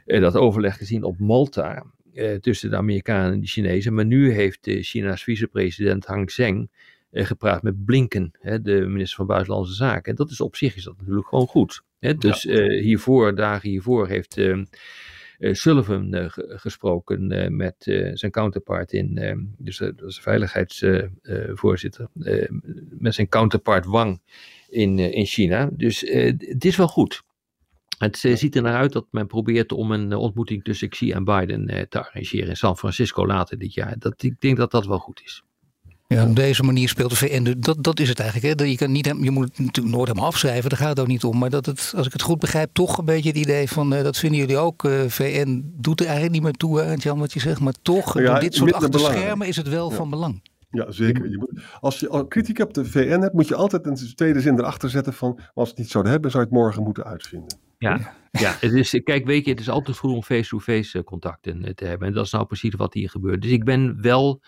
dat, 0.05 0.21
dat 0.21 0.35
overleg 0.35 0.77
gezien 0.77 1.03
op 1.03 1.19
Malta. 1.19 1.85
Uh, 2.19 2.35
tussen 2.35 2.69
de 2.69 2.75
Amerikanen 2.75 3.31
en 3.31 3.39
de 3.39 3.47
Chinezen. 3.47 3.93
Maar 3.93 4.05
nu 4.05 4.31
heeft 4.31 4.67
uh, 4.67 4.83
China's 4.83 5.23
vicepresident 5.23 6.05
Hang 6.05 6.31
Zheng 6.31 6.69
uh, 7.11 7.25
gepraat 7.25 7.63
met 7.63 7.85
Blinken, 7.85 8.31
hè, 8.39 8.61
de 8.61 8.85
minister 8.87 9.15
van 9.15 9.25
Buitenlandse 9.25 9.73
Zaken. 9.73 10.11
En 10.11 10.15
dat 10.15 10.29
is 10.29 10.41
op 10.41 10.55
zich 10.55 10.75
is 10.75 10.83
dat 10.83 10.97
natuurlijk 10.97 11.27
gewoon 11.27 11.47
goed. 11.47 11.81
Hè? 11.99 12.15
Dus 12.15 12.41
ja. 12.41 12.69
hiervoor, 12.69 13.35
dagen 13.35 13.69
hiervoor, 13.69 14.07
heeft 14.07 14.41
Sullivan 15.39 16.31
gesproken 16.35 17.55
met 17.55 17.75
zijn 18.13 18.31
counterpart 18.31 18.91
in, 18.93 19.19
dus 19.57 19.77
dat 19.77 20.03
is 20.03 20.15
de 20.15 20.21
veiligheidsvoorzitter, 20.21 22.07
met 22.89 23.13
zijn 23.13 23.29
counterpart 23.29 23.85
Wang 23.85 24.21
in, 24.69 24.99
in 24.99 25.25
China. 25.25 25.69
Dus 25.73 26.01
het 26.39 26.65
is 26.65 26.75
wel 26.75 26.87
goed. 26.87 27.23
Het 27.99 28.23
uh, 28.23 28.35
ziet 28.35 28.55
er 28.55 28.61
naar 28.61 28.75
uit 28.75 28.91
dat 28.91 29.05
men 29.11 29.27
probeert 29.27 29.71
om 29.71 29.91
een 29.91 30.11
uh, 30.11 30.17
ontmoeting 30.17 30.63
tussen 30.63 30.89
Xi 30.89 31.11
en 31.11 31.23
Biden 31.23 31.73
uh, 31.73 31.81
te 31.81 31.99
arrangeren 31.99 32.49
in 32.49 32.57
San 32.57 32.77
Francisco 32.77 33.27
later 33.27 33.57
dit 33.57 33.73
jaar. 33.73 33.95
Dat, 33.97 34.23
ik 34.23 34.35
denk 34.39 34.57
dat 34.57 34.71
dat 34.71 34.85
wel 34.85 34.97
goed 34.97 35.21
is. 35.23 35.43
Ja, 36.07 36.25
op 36.27 36.35
deze 36.35 36.63
manier 36.63 36.89
speelt 36.89 37.09
de 37.09 37.15
VN. 37.15 37.55
Dat, 37.59 37.83
dat 37.83 37.99
is 37.99 38.09
het 38.09 38.19
eigenlijk. 38.19 38.59
Hè? 38.59 38.65
Je, 38.65 38.75
kan 38.75 38.91
niet, 38.91 39.05
je 39.05 39.31
moet 39.31 39.47
het 39.47 39.59
natuurlijk 39.59 39.95
nooit 39.95 40.07
helemaal 40.07 40.29
afschrijven, 40.29 40.69
daar 40.69 40.79
gaat 40.79 40.89
het 40.89 40.99
ook 40.99 41.07
niet 41.07 41.23
om. 41.23 41.37
Maar 41.37 41.49
dat 41.49 41.65
het, 41.65 41.93
als 41.95 42.05
ik 42.05 42.13
het 42.13 42.21
goed 42.21 42.39
begrijp, 42.39 42.69
toch 42.73 42.97
een 42.97 43.05
beetje 43.05 43.29
het 43.29 43.37
idee 43.37 43.69
van. 43.69 43.89
dat 43.89 44.17
vinden 44.17 44.39
jullie 44.39 44.57
ook. 44.57 44.89
VN 45.07 45.63
doet 45.75 45.99
er 45.99 46.05
eigenlijk 46.05 46.35
niet 46.35 46.43
meer 46.43 46.53
toe, 46.53 46.95
Jan, 46.97 47.19
wat 47.19 47.33
je 47.33 47.39
zegt. 47.39 47.59
Maar 47.59 47.73
toch, 47.81 48.19
ja, 48.19 48.39
dit 48.39 48.55
soort 48.55 48.73
achter 48.73 48.91
de 48.91 48.99
schermen 48.99 49.47
is 49.47 49.55
het 49.55 49.69
wel 49.69 49.89
ja. 49.89 49.95
van 49.95 50.09
belang. 50.09 50.41
Ja, 50.71 50.91
zeker. 50.91 51.29
Je 51.29 51.37
moet, 51.37 51.61
als 51.79 51.99
je 51.99 52.25
kritiek 52.27 52.59
op 52.59 52.73
de 52.73 52.85
VN 52.85 53.19
hebt, 53.19 53.33
moet 53.33 53.47
je 53.47 53.55
altijd 53.55 53.85
een 53.85 54.15
tweede 54.15 54.41
zin 54.41 54.59
erachter 54.59 54.89
zetten 54.89 55.13
van. 55.13 55.39
Als 55.53 55.69
we 55.69 55.69
het 55.69 55.77
niet 55.77 55.89
zouden 55.89 56.11
hebben, 56.11 56.31
zou 56.31 56.43
je 56.43 56.49
het 56.49 56.59
morgen 56.59 56.83
moeten 56.83 57.03
uitvinden. 57.03 57.68
Ja, 57.79 58.15
ja 58.31 58.55
het 58.59 58.73
is, 58.73 58.99
kijk, 59.03 59.25
weet 59.25 59.45
je, 59.45 59.51
het 59.51 59.59
is 59.59 59.69
altijd 59.69 59.97
goed 59.97 60.11
om 60.11 60.23
face-to-face 60.23 60.89
-face 60.89 61.03
contacten 61.03 61.75
te 61.75 61.85
hebben. 61.85 62.07
En 62.07 62.13
dat 62.13 62.25
is 62.25 62.31
nou 62.31 62.45
precies 62.45 62.73
wat 62.73 62.93
hier 62.93 63.09
gebeurt. 63.09 63.41
Dus 63.41 63.51
ik 63.51 63.63
ben 63.63 64.01
wel 64.01 64.41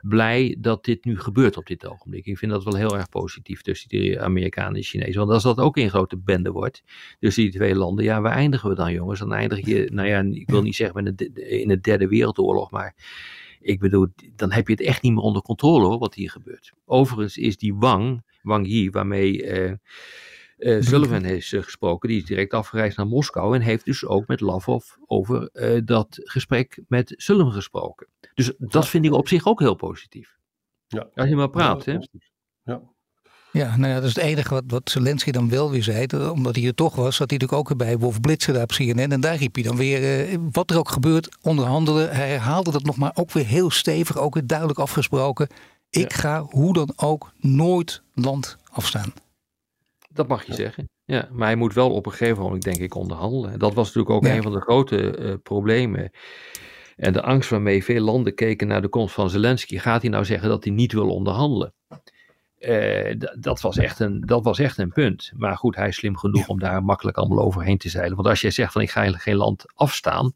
blij 0.00 0.56
dat 0.58 0.84
dit 0.84 1.04
nu 1.04 1.18
gebeurt 1.18 1.56
op 1.56 1.66
dit 1.66 1.86
ogenblik. 1.86 2.26
Ik 2.26 2.38
vind 2.38 2.52
dat 2.52 2.64
wel 2.64 2.76
heel 2.76 2.96
erg 2.96 3.08
positief 3.08 3.62
tussen 3.62 3.88
de 3.88 4.20
Amerikanen 4.20 4.74
en 4.74 4.82
Chinezen. 4.82 5.18
Want 5.18 5.30
als 5.30 5.42
dat 5.42 5.58
ook 5.58 5.76
een 5.76 5.90
grote 5.90 6.18
bende 6.18 6.50
wordt, 6.50 6.82
dus 7.18 7.34
die 7.34 7.50
twee 7.50 7.74
landen, 7.74 8.04
ja, 8.04 8.20
waar 8.20 8.32
eindigen 8.32 8.68
we 8.68 8.74
dan 8.74 8.92
jongens? 8.92 9.18
Dan 9.18 9.32
eindig 9.32 9.66
je, 9.66 9.90
nou 9.92 10.08
ja, 10.08 10.20
ik 10.20 10.50
wil 10.50 10.62
niet 10.62 10.76
zeggen 10.76 11.04
met 11.04 11.20
in 11.34 11.68
de 11.68 11.80
derde 11.80 12.08
wereldoorlog, 12.08 12.70
maar 12.70 12.94
ik 13.60 13.78
bedoel, 13.78 14.06
dan 14.36 14.52
heb 14.52 14.66
je 14.66 14.72
het 14.72 14.82
echt 14.82 15.02
niet 15.02 15.12
meer 15.12 15.22
onder 15.22 15.42
controle 15.42 15.86
hoor, 15.86 15.98
wat 15.98 16.14
hier 16.14 16.30
gebeurt. 16.30 16.72
Overigens 16.84 17.36
is 17.36 17.56
die 17.56 17.74
Wang, 17.74 18.22
Wang 18.42 18.66
Yi, 18.66 18.90
waarmee 18.90 19.42
uh, 19.42 19.72
uh, 20.62 20.82
Sullivan 20.82 21.22
heeft 21.22 21.52
uh, 21.52 21.62
gesproken, 21.62 22.08
die 22.08 22.18
is 22.18 22.24
direct 22.24 22.52
afgereisd 22.54 22.96
naar 22.96 23.06
Moskou 23.06 23.54
en 23.54 23.60
heeft 23.60 23.84
dus 23.84 24.04
ook 24.04 24.26
met 24.26 24.40
Lavrov 24.40 24.84
over 25.06 25.50
dat 25.84 26.20
gesprek 26.22 26.82
met 26.88 27.14
Sullivan 27.16 27.52
gesproken. 27.52 28.06
Dus 28.34 28.52
dat 28.58 28.88
vind 28.88 29.04
ik 29.04 29.12
op 29.12 29.28
zich 29.28 29.46
ook 29.46 29.60
heel 29.60 29.74
positief. 29.74 30.36
Ja. 30.86 31.08
Als 31.14 31.28
je 31.28 31.36
maar 31.36 31.50
praat, 31.50 31.84
ja, 31.84 31.92
hè? 31.92 31.98
Ja. 32.72 32.82
Ja, 33.52 33.76
nou 33.76 33.92
ja, 33.92 33.94
dat 33.94 34.08
is 34.08 34.14
het 34.14 34.24
enige 34.24 34.54
wat, 34.54 34.62
wat 34.66 34.90
Zelensky 34.90 35.30
dan 35.30 35.48
wel 35.48 35.70
weer 35.70 35.82
zei. 35.82 36.06
Omdat 36.30 36.56
hij 36.56 36.66
er 36.66 36.74
toch 36.74 36.94
was, 36.94 37.16
zat 37.16 37.30
hij 37.30 37.38
natuurlijk 37.38 37.70
ook 37.70 37.76
bij 37.76 37.98
Wolf 37.98 38.20
Blitzer 38.20 38.54
daar 38.54 38.62
op 38.62 38.72
CNN. 38.72 39.12
En 39.12 39.20
daar 39.20 39.36
riep 39.36 39.54
hij 39.54 39.64
dan 39.64 39.76
weer, 39.76 40.28
eh, 40.28 40.38
wat 40.52 40.70
er 40.70 40.78
ook 40.78 40.88
gebeurt, 40.88 41.36
onderhandelen. 41.42 42.14
Hij 42.14 42.28
herhaalde 42.28 42.70
dat 42.70 42.82
nog 42.82 42.96
maar 42.96 43.12
ook 43.14 43.32
weer 43.32 43.46
heel 43.46 43.70
stevig, 43.70 44.18
ook 44.18 44.34
weer 44.34 44.46
duidelijk 44.46 44.78
afgesproken. 44.78 45.48
Ik 45.90 46.12
ga 46.12 46.42
hoe 46.42 46.72
dan 46.72 46.92
ook 46.96 47.32
nooit 47.40 48.02
land 48.14 48.56
afstaan. 48.70 49.12
Dat 50.12 50.28
mag 50.28 50.44
je 50.44 50.54
zeggen. 50.54 50.88
Ja, 51.04 51.28
maar 51.32 51.46
hij 51.46 51.56
moet 51.56 51.74
wel 51.74 51.90
op 51.90 52.06
een 52.06 52.12
gegeven 52.12 52.42
moment, 52.42 52.62
denk 52.62 52.76
ik, 52.76 52.94
onderhandelen. 52.94 53.58
Dat 53.58 53.74
was 53.74 53.86
natuurlijk 53.86 54.14
ook 54.14 54.32
een 54.32 54.42
van 54.42 54.52
de 54.52 54.60
grote 54.60 55.18
uh, 55.18 55.34
problemen. 55.42 56.10
En 56.96 57.12
de 57.12 57.22
angst 57.22 57.50
waarmee 57.50 57.84
veel 57.84 58.00
landen 58.00 58.34
keken 58.34 58.66
naar 58.66 58.82
de 58.82 58.88
komst 58.88 59.14
van 59.14 59.30
Zelensky. 59.30 59.78
Gaat 59.78 60.02
hij 60.02 60.10
nou 60.10 60.24
zeggen 60.24 60.48
dat 60.48 60.64
hij 60.64 60.72
niet 60.72 60.92
wil 60.92 61.10
onderhandelen? 61.10 61.74
Uh, 62.58 63.14
dat, 63.38 63.60
was 63.60 63.78
echt 63.78 64.00
een, 64.00 64.20
dat 64.20 64.44
was 64.44 64.58
echt 64.58 64.78
een 64.78 64.92
punt. 64.92 65.32
Maar 65.36 65.56
goed, 65.56 65.76
hij 65.76 65.88
is 65.88 65.96
slim 65.96 66.16
genoeg 66.16 66.48
om 66.48 66.58
daar 66.58 66.84
makkelijk 66.84 67.16
allemaal 67.16 67.44
overheen 67.44 67.78
te 67.78 67.88
zeilen. 67.88 68.16
Want 68.16 68.28
als 68.28 68.40
jij 68.40 68.50
zegt 68.50 68.72
van 68.72 68.82
ik 68.82 68.90
ga 68.90 69.00
eigenlijk 69.00 69.24
geen 69.24 69.36
land 69.36 69.64
afstaan, 69.74 70.34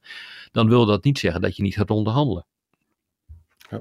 dan 0.51 0.69
wil 0.69 0.87
dat 0.87 1.05
niet 1.05 1.19
zeggen 1.19 1.41
dat 1.41 1.57
je 1.57 1.63
niet 1.63 1.77
gaat 1.77 1.91
onderhandelen. 1.91 2.47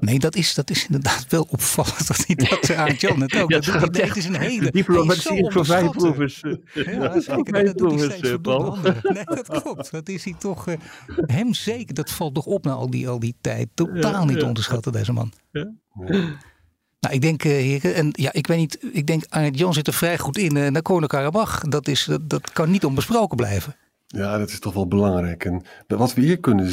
Nee, 0.00 0.18
dat 0.18 0.36
is, 0.36 0.54
dat 0.54 0.70
is 0.70 0.86
inderdaad 0.86 1.26
wel 1.28 1.46
opvallend 1.50 2.06
dat 2.06 2.24
hij 2.26 2.34
dat 2.36 2.74
aan 2.74 2.94
John 2.94 3.20
het 3.20 3.36
ook. 3.36 3.50
ja, 3.50 3.60
dat, 3.60 3.94
dat, 3.94 4.16
is 4.16 4.24
een 4.24 4.36
hele 4.36 4.70
diplomatie 4.70 5.50
voor 5.50 5.64
vijfproevers. 5.64 6.42
Ja, 6.74 7.20
zeker. 7.20 7.64
Dat 7.64 7.78
doet 7.78 8.00
hij 8.00 8.10
steeds 8.10 8.36
Paul. 8.42 8.76
Nee, 9.02 9.24
dat 9.24 9.48
klopt. 9.62 9.90
Dat 9.90 10.08
is 10.08 10.24
hij 10.24 10.34
toch. 10.38 10.68
Uh, 10.68 10.74
hem 11.26 11.54
zeker, 11.54 11.94
dat 11.94 12.10
valt 12.10 12.34
toch 12.34 12.46
op 12.46 12.64
na 12.64 12.72
al 12.72 12.90
die, 12.90 13.08
al 13.08 13.18
die 13.18 13.34
tijd. 13.40 13.68
Totaal 13.74 14.24
niet 14.24 14.42
onderschatten, 14.42 14.92
deze 14.92 15.12
man. 15.12 15.32
Ja. 15.50 15.72
Nou, 17.00 17.14
ik 17.14 17.20
denk, 17.20 17.44
uh, 17.44 17.52
heren, 17.52 17.94
en 17.94 18.08
ja, 18.12 18.32
ik 18.32 18.46
weet 18.46 18.58
niet, 18.58 18.78
ik 18.92 19.06
denk 19.06 19.24
Arnold 19.28 19.58
Jan 19.58 19.74
zit 19.74 19.86
er 19.86 19.92
vrij 19.92 20.18
goed 20.18 20.38
in. 20.38 20.56
Uh, 20.56 20.68
Nagorno-Karabakh, 20.70 21.62
dat, 21.68 21.88
is, 21.88 22.04
dat, 22.04 22.30
dat 22.30 22.52
kan 22.52 22.70
niet 22.70 22.84
onbesproken 22.84 23.36
blijven. 23.36 23.76
Ja, 24.06 24.38
dat 24.38 24.48
is 24.48 24.60
toch 24.60 24.74
wel 24.74 24.88
belangrijk. 24.88 25.44
En 25.44 25.62
wat 25.86 26.14
we 26.14 26.20
hier 26.20 26.40
kunnen, 26.40 26.68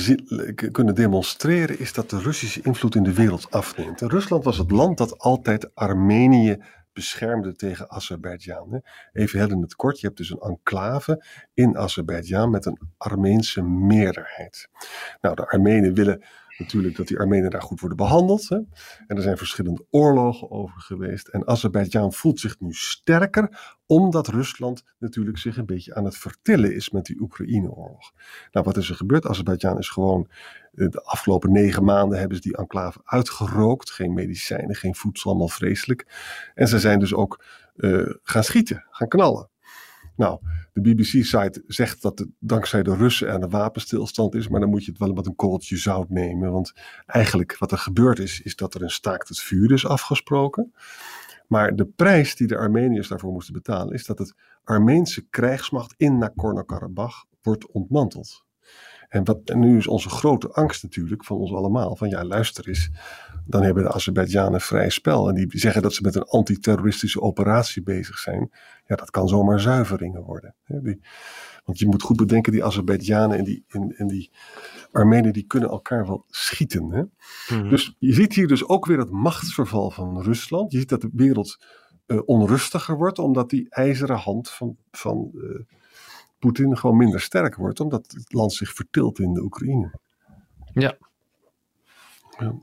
kunnen 0.71 0.95
demonstreren 0.95 1.79
is 1.79 1.93
dat 1.93 2.09
de 2.09 2.19
Russische 2.19 2.61
invloed 2.61 2.95
in 2.95 3.03
de 3.03 3.13
wereld 3.13 3.51
afneemt. 3.51 4.01
Rusland 4.01 4.43
was 4.43 4.57
het 4.57 4.71
land 4.71 4.97
dat 4.97 5.19
altijd 5.19 5.75
Armenië 5.75 6.63
beschermde 6.93 7.55
tegen 7.55 7.91
Azerbeidzjan. 7.91 8.81
Even 9.13 9.39
heel 9.39 9.49
in 9.49 9.61
het 9.61 9.75
kort, 9.75 9.99
je 9.99 10.05
hebt 10.05 10.17
dus 10.17 10.29
een 10.29 10.39
enclave 10.39 11.25
in 11.53 11.77
Azerbeidzjan 11.77 12.49
met 12.49 12.65
een 12.65 12.79
Armeense 12.97 13.61
meerderheid. 13.61 14.69
Nou, 15.21 15.35
de 15.35 15.47
Armenen 15.47 15.93
willen 15.93 16.23
natuurlijk 16.57 16.95
dat 16.95 17.07
die 17.07 17.19
Armenen 17.19 17.49
daar 17.49 17.61
goed 17.61 17.79
worden 17.79 17.97
behandeld. 17.97 18.49
Hè? 18.49 18.55
En 19.07 19.15
er 19.15 19.21
zijn 19.21 19.37
verschillende 19.37 19.85
oorlogen 19.89 20.51
over 20.51 20.81
geweest. 20.81 21.27
En 21.27 21.47
Azerbeidzjan 21.47 22.13
voelt 22.13 22.39
zich 22.39 22.59
nu 22.59 22.73
sterker, 22.73 23.75
omdat 23.85 24.27
Rusland 24.27 24.83
natuurlijk 24.99 25.37
zich 25.37 25.57
een 25.57 25.65
beetje 25.65 25.95
aan 25.95 26.05
het 26.05 26.17
vertillen 26.17 26.75
is 26.75 26.89
met 26.89 27.05
die 27.05 27.21
Oekraïne-oorlog. 27.21 28.11
Nou, 28.51 28.65
wat 28.65 28.77
is 28.77 28.89
er 28.89 28.95
gebeurd? 28.95 29.27
Azerbeidzjan 29.27 29.77
is 29.77 29.89
gewoon 29.89 30.29
eh, 30.73 30.89
de 30.89 31.03
afgelopen 31.03 31.51
negen 31.51 31.83
maanden 31.83 32.19
hebben 32.19 32.37
ze 32.37 32.43
die 32.43 32.57
enclave 32.57 32.99
uitgerookt. 33.03 33.91
Geen 33.91 34.13
medicijnen, 34.13 34.75
geen 34.75 34.95
voedsel, 34.95 35.29
allemaal 35.29 35.47
vreselijk. 35.47 36.07
En 36.53 36.67
ze 36.67 36.79
zijn 36.79 36.99
dus 36.99 37.13
ook 37.13 37.43
uh, 37.75 38.09
gaan 38.23 38.43
schieten, 38.43 38.85
gaan 38.89 39.07
knallen. 39.07 39.49
Nou, 40.15 40.39
de 40.73 40.81
BBC-site 40.81 41.63
zegt 41.67 42.01
dat 42.01 42.19
het 42.19 42.27
dankzij 42.39 42.83
de 42.83 42.95
Russen 42.95 43.29
en 43.29 43.39
de 43.39 43.47
wapenstilstand 43.47 44.35
is, 44.35 44.47
maar 44.47 44.59
dan 44.59 44.69
moet 44.69 44.85
je 44.85 44.91
het 44.91 44.99
wel 44.99 45.13
met 45.13 45.25
een 45.25 45.35
korreltje 45.35 45.77
zout 45.77 46.09
nemen. 46.09 46.51
Want 46.51 46.73
eigenlijk 47.05 47.57
wat 47.57 47.71
er 47.71 47.77
gebeurd 47.77 48.19
is, 48.19 48.41
is 48.41 48.55
dat 48.55 48.73
er 48.73 48.81
een 48.81 48.89
staakt 48.89 49.27
het 49.27 49.39
vuur 49.39 49.71
is 49.71 49.85
afgesproken. 49.87 50.73
Maar 51.47 51.75
de 51.75 51.85
prijs 51.85 52.35
die 52.35 52.47
de 52.47 52.57
Armeniërs 52.57 53.07
daarvoor 53.07 53.31
moesten 53.31 53.53
betalen, 53.53 53.93
is 53.93 54.05
dat 54.05 54.17
het 54.17 54.35
Armeense 54.63 55.27
krijgsmacht 55.29 55.93
in 55.97 56.17
Nagorno-Karabakh 56.17 57.23
wordt 57.41 57.71
ontmanteld. 57.71 58.43
En, 59.13 59.23
wat, 59.23 59.39
en 59.45 59.59
nu 59.59 59.77
is 59.77 59.87
onze 59.87 60.09
grote 60.09 60.49
angst 60.49 60.83
natuurlijk 60.83 61.25
van 61.25 61.37
ons 61.37 61.53
allemaal: 61.53 61.95
van 61.95 62.09
ja, 62.09 62.25
luister 62.25 62.67
eens, 62.67 62.89
dan 63.45 63.63
hebben 63.63 63.83
de 63.83 63.93
Azerbeidzjanen 63.93 64.61
vrij 64.61 64.89
spel. 64.89 65.29
En 65.29 65.35
die 65.35 65.59
zeggen 65.59 65.81
dat 65.81 65.93
ze 65.93 66.01
met 66.01 66.15
een 66.15 66.23
antiterroristische 66.23 67.21
operatie 67.21 67.83
bezig 67.83 68.17
zijn. 68.17 68.51
Ja, 68.85 68.95
dat 68.95 69.09
kan 69.09 69.27
zomaar 69.27 69.59
zuiveringen 69.59 70.21
worden. 70.21 70.55
Die, 70.65 70.99
want 71.65 71.79
je 71.79 71.87
moet 71.87 72.01
goed 72.01 72.17
bedenken, 72.17 72.51
die 72.51 72.63
Azerbeidzjanen 72.63 73.37
en 73.37 73.43
die, 73.43 73.63
en, 73.67 73.95
en 73.97 74.07
die 74.07 74.31
Armenen, 74.91 75.33
die 75.33 75.45
kunnen 75.47 75.69
elkaar 75.69 76.07
wel 76.07 76.25
schieten. 76.29 76.91
Hè? 76.91 77.03
Mhm. 77.57 77.69
Dus 77.69 77.95
je 77.99 78.13
ziet 78.13 78.33
hier 78.33 78.47
dus 78.47 78.67
ook 78.67 78.85
weer 78.85 78.99
het 78.99 79.11
machtsverval 79.11 79.91
van 79.91 80.21
Rusland. 80.21 80.71
Je 80.71 80.77
ziet 80.77 80.89
dat 80.89 81.01
de 81.01 81.09
wereld 81.13 81.65
uh, 82.07 82.19
onrustiger 82.25 82.97
wordt, 82.97 83.19
omdat 83.19 83.49
die 83.49 83.69
ijzeren 83.69 84.17
hand 84.17 84.49
van, 84.49 84.77
van 84.91 85.31
uh, 85.33 85.59
Poetin 86.43 86.77
gewoon 86.77 86.97
minder 86.97 87.21
sterk 87.21 87.55
wordt, 87.55 87.79
omdat 87.79 88.11
het 88.11 88.33
land 88.33 88.53
zich 88.53 88.73
vertilt 88.73 89.19
in 89.19 89.33
de 89.33 89.41
Oekraïne. 89.41 89.99
Ja. 90.73 90.97
ja. 92.39 92.55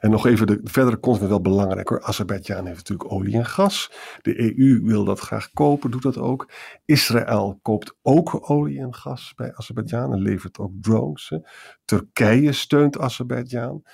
En 0.00 0.10
nog 0.10 0.26
even 0.26 0.46
de 0.46 0.60
verdere 0.62 1.00
context 1.00 1.28
wel 1.28 1.40
belangrijk 1.40 1.88
hoor. 1.88 2.02
Azerbeidzjan 2.02 2.66
heeft 2.66 2.76
natuurlijk 2.76 3.12
olie 3.12 3.34
en 3.34 3.46
gas. 3.46 3.92
De 4.22 4.58
EU 4.58 4.80
wil 4.82 5.04
dat 5.04 5.20
graag 5.20 5.50
kopen, 5.52 5.90
doet 5.90 6.02
dat 6.02 6.18
ook. 6.18 6.52
Israël 6.84 7.58
koopt 7.62 7.96
ook 8.02 8.50
olie 8.50 8.80
en 8.80 8.94
gas 8.94 9.32
bij 9.34 9.54
Azerbeidzjan 9.54 10.12
en 10.12 10.20
levert 10.20 10.58
ook 10.58 10.72
drones. 10.80 11.28
Hè. 11.28 11.38
Turkije 11.84 12.52
steunt 12.52 12.98
Azerbeidzjan. 12.98 13.84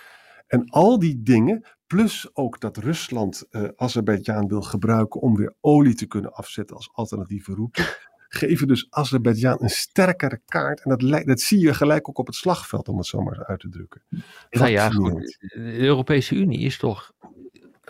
En 0.47 0.69
al 0.69 0.99
die 0.99 1.23
dingen, 1.23 1.67
plus 1.87 2.31
ook 2.33 2.61
dat 2.61 2.77
Rusland 2.77 3.47
uh, 3.51 3.69
Azerbeidzjan 3.77 4.49
wil 4.49 4.63
gebruiken 4.63 5.21
om 5.21 5.37
weer 5.37 5.55
olie 5.61 5.95
te 5.95 6.07
kunnen 6.07 6.33
afzetten 6.33 6.77
als 6.77 6.91
alternatieve 6.93 7.55
route 7.55 8.11
geven 8.35 8.67
dus 8.67 8.87
Azerbeidzjan 8.91 9.57
een 9.61 9.69
sterkere 9.69 10.41
kaart. 10.47 10.85
En 10.85 10.97
dat, 10.97 11.27
dat 11.27 11.41
zie 11.41 11.59
je 11.59 11.75
gelijk 11.75 12.09
ook 12.09 12.19
op 12.19 12.27
het 12.27 12.37
slagveld, 12.37 12.89
om 12.89 12.97
het 12.97 13.07
zo 13.07 13.21
maar 13.21 13.45
uit 13.45 13.61
te 13.61 13.69
drukken. 13.69 14.03
Nou 14.51 14.71
ja, 14.71 14.91
goed. 14.91 15.39
De 15.39 15.79
Europese 15.79 16.35
Unie 16.35 16.59
is 16.59 16.79
toch 16.79 17.13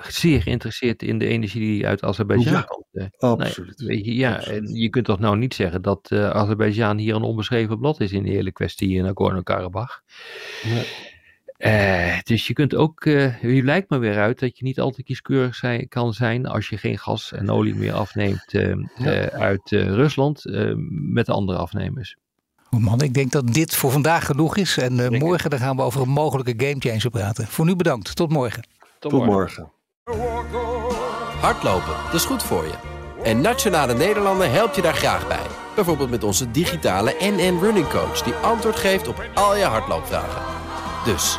zeer 0.08 0.42
geïnteresseerd 0.42 1.02
in 1.02 1.18
de 1.18 1.26
energie 1.26 1.60
die 1.60 1.86
uit 1.86 2.02
Azerbeidzjan 2.02 2.52
ja, 2.52 2.62
komt. 2.62 3.10
Absoluut. 3.18 3.78
Nee, 3.78 3.88
weet 3.88 4.04
je, 4.04 4.14
ja, 4.14 4.44
en 4.44 4.74
je 4.74 4.88
kunt 4.88 5.04
toch 5.04 5.18
nou 5.18 5.36
niet 5.36 5.54
zeggen 5.54 5.82
dat 5.82 6.10
uh, 6.12 6.30
Azerbeidzjan 6.30 6.98
hier 6.98 7.14
een 7.14 7.22
onbeschreven 7.22 7.78
blad 7.78 8.00
is 8.00 8.12
in 8.12 8.22
de 8.22 8.30
hele 8.30 8.52
kwestie 8.52 8.96
in 8.96 9.04
Nagorno-Karabakh. 9.04 10.00
Nee. 10.64 10.86
Uh, 11.66 12.18
dus 12.22 12.46
je 12.46 12.52
kunt 12.52 12.74
ook, 12.74 13.04
uh, 13.04 13.42
je 13.42 13.62
lijkt 13.62 13.90
me 13.90 13.98
weer 13.98 14.18
uit 14.18 14.38
dat 14.38 14.58
je 14.58 14.64
niet 14.64 14.80
altijd 14.80 15.06
kieskeurig 15.06 15.54
zijn, 15.54 15.88
kan 15.88 16.12
zijn 16.12 16.46
als 16.46 16.68
je 16.68 16.76
geen 16.76 16.98
gas 16.98 17.32
en 17.32 17.50
olie 17.50 17.74
meer 17.74 17.92
afneemt 17.92 18.52
uh, 18.52 19.26
uit 19.26 19.70
Rusland 19.70 20.42
met 20.90 21.28
andere 21.28 21.58
afnemers. 21.58 22.16
Oh 22.70 22.80
man, 22.80 23.00
ik 23.00 23.14
denk 23.14 23.32
dat 23.32 23.52
dit 23.52 23.74
voor 23.74 23.90
vandaag 23.90 24.26
genoeg 24.26 24.56
is. 24.56 24.76
En 24.76 25.18
morgen 25.18 25.50
dan 25.50 25.58
gaan 25.58 25.76
we 25.76 25.82
over 25.82 26.00
een 26.00 26.08
mogelijke 26.08 26.54
gamechanger 26.56 27.10
praten. 27.10 27.46
Voor 27.46 27.64
nu 27.64 27.76
bedankt. 27.76 28.16
Tot 28.16 28.30
morgen. 28.30 28.62
Tot, 28.98 29.10
Tot 29.10 29.26
morgen. 29.26 29.72
Hardlopen, 31.40 31.94
dat 32.04 32.14
is 32.14 32.24
goed 32.24 32.42
voor 32.42 32.64
je. 32.64 32.74
En 33.24 33.40
Nationale 33.40 33.94
Nederlanden 33.94 34.52
helpt 34.52 34.76
je 34.76 34.82
daar 34.82 34.94
graag 34.94 35.28
bij. 35.28 35.46
Bijvoorbeeld 35.74 36.10
met 36.10 36.24
onze 36.24 36.50
digitale 36.50 37.16
NN 37.20 37.58
Running 37.60 37.88
Coach... 37.88 38.22
die 38.22 38.34
antwoord 38.34 38.76
geeft 38.76 39.08
op 39.08 39.28
al 39.34 39.56
je 39.56 39.64
hardloopvragen. 39.64 40.42
Dus... 41.04 41.38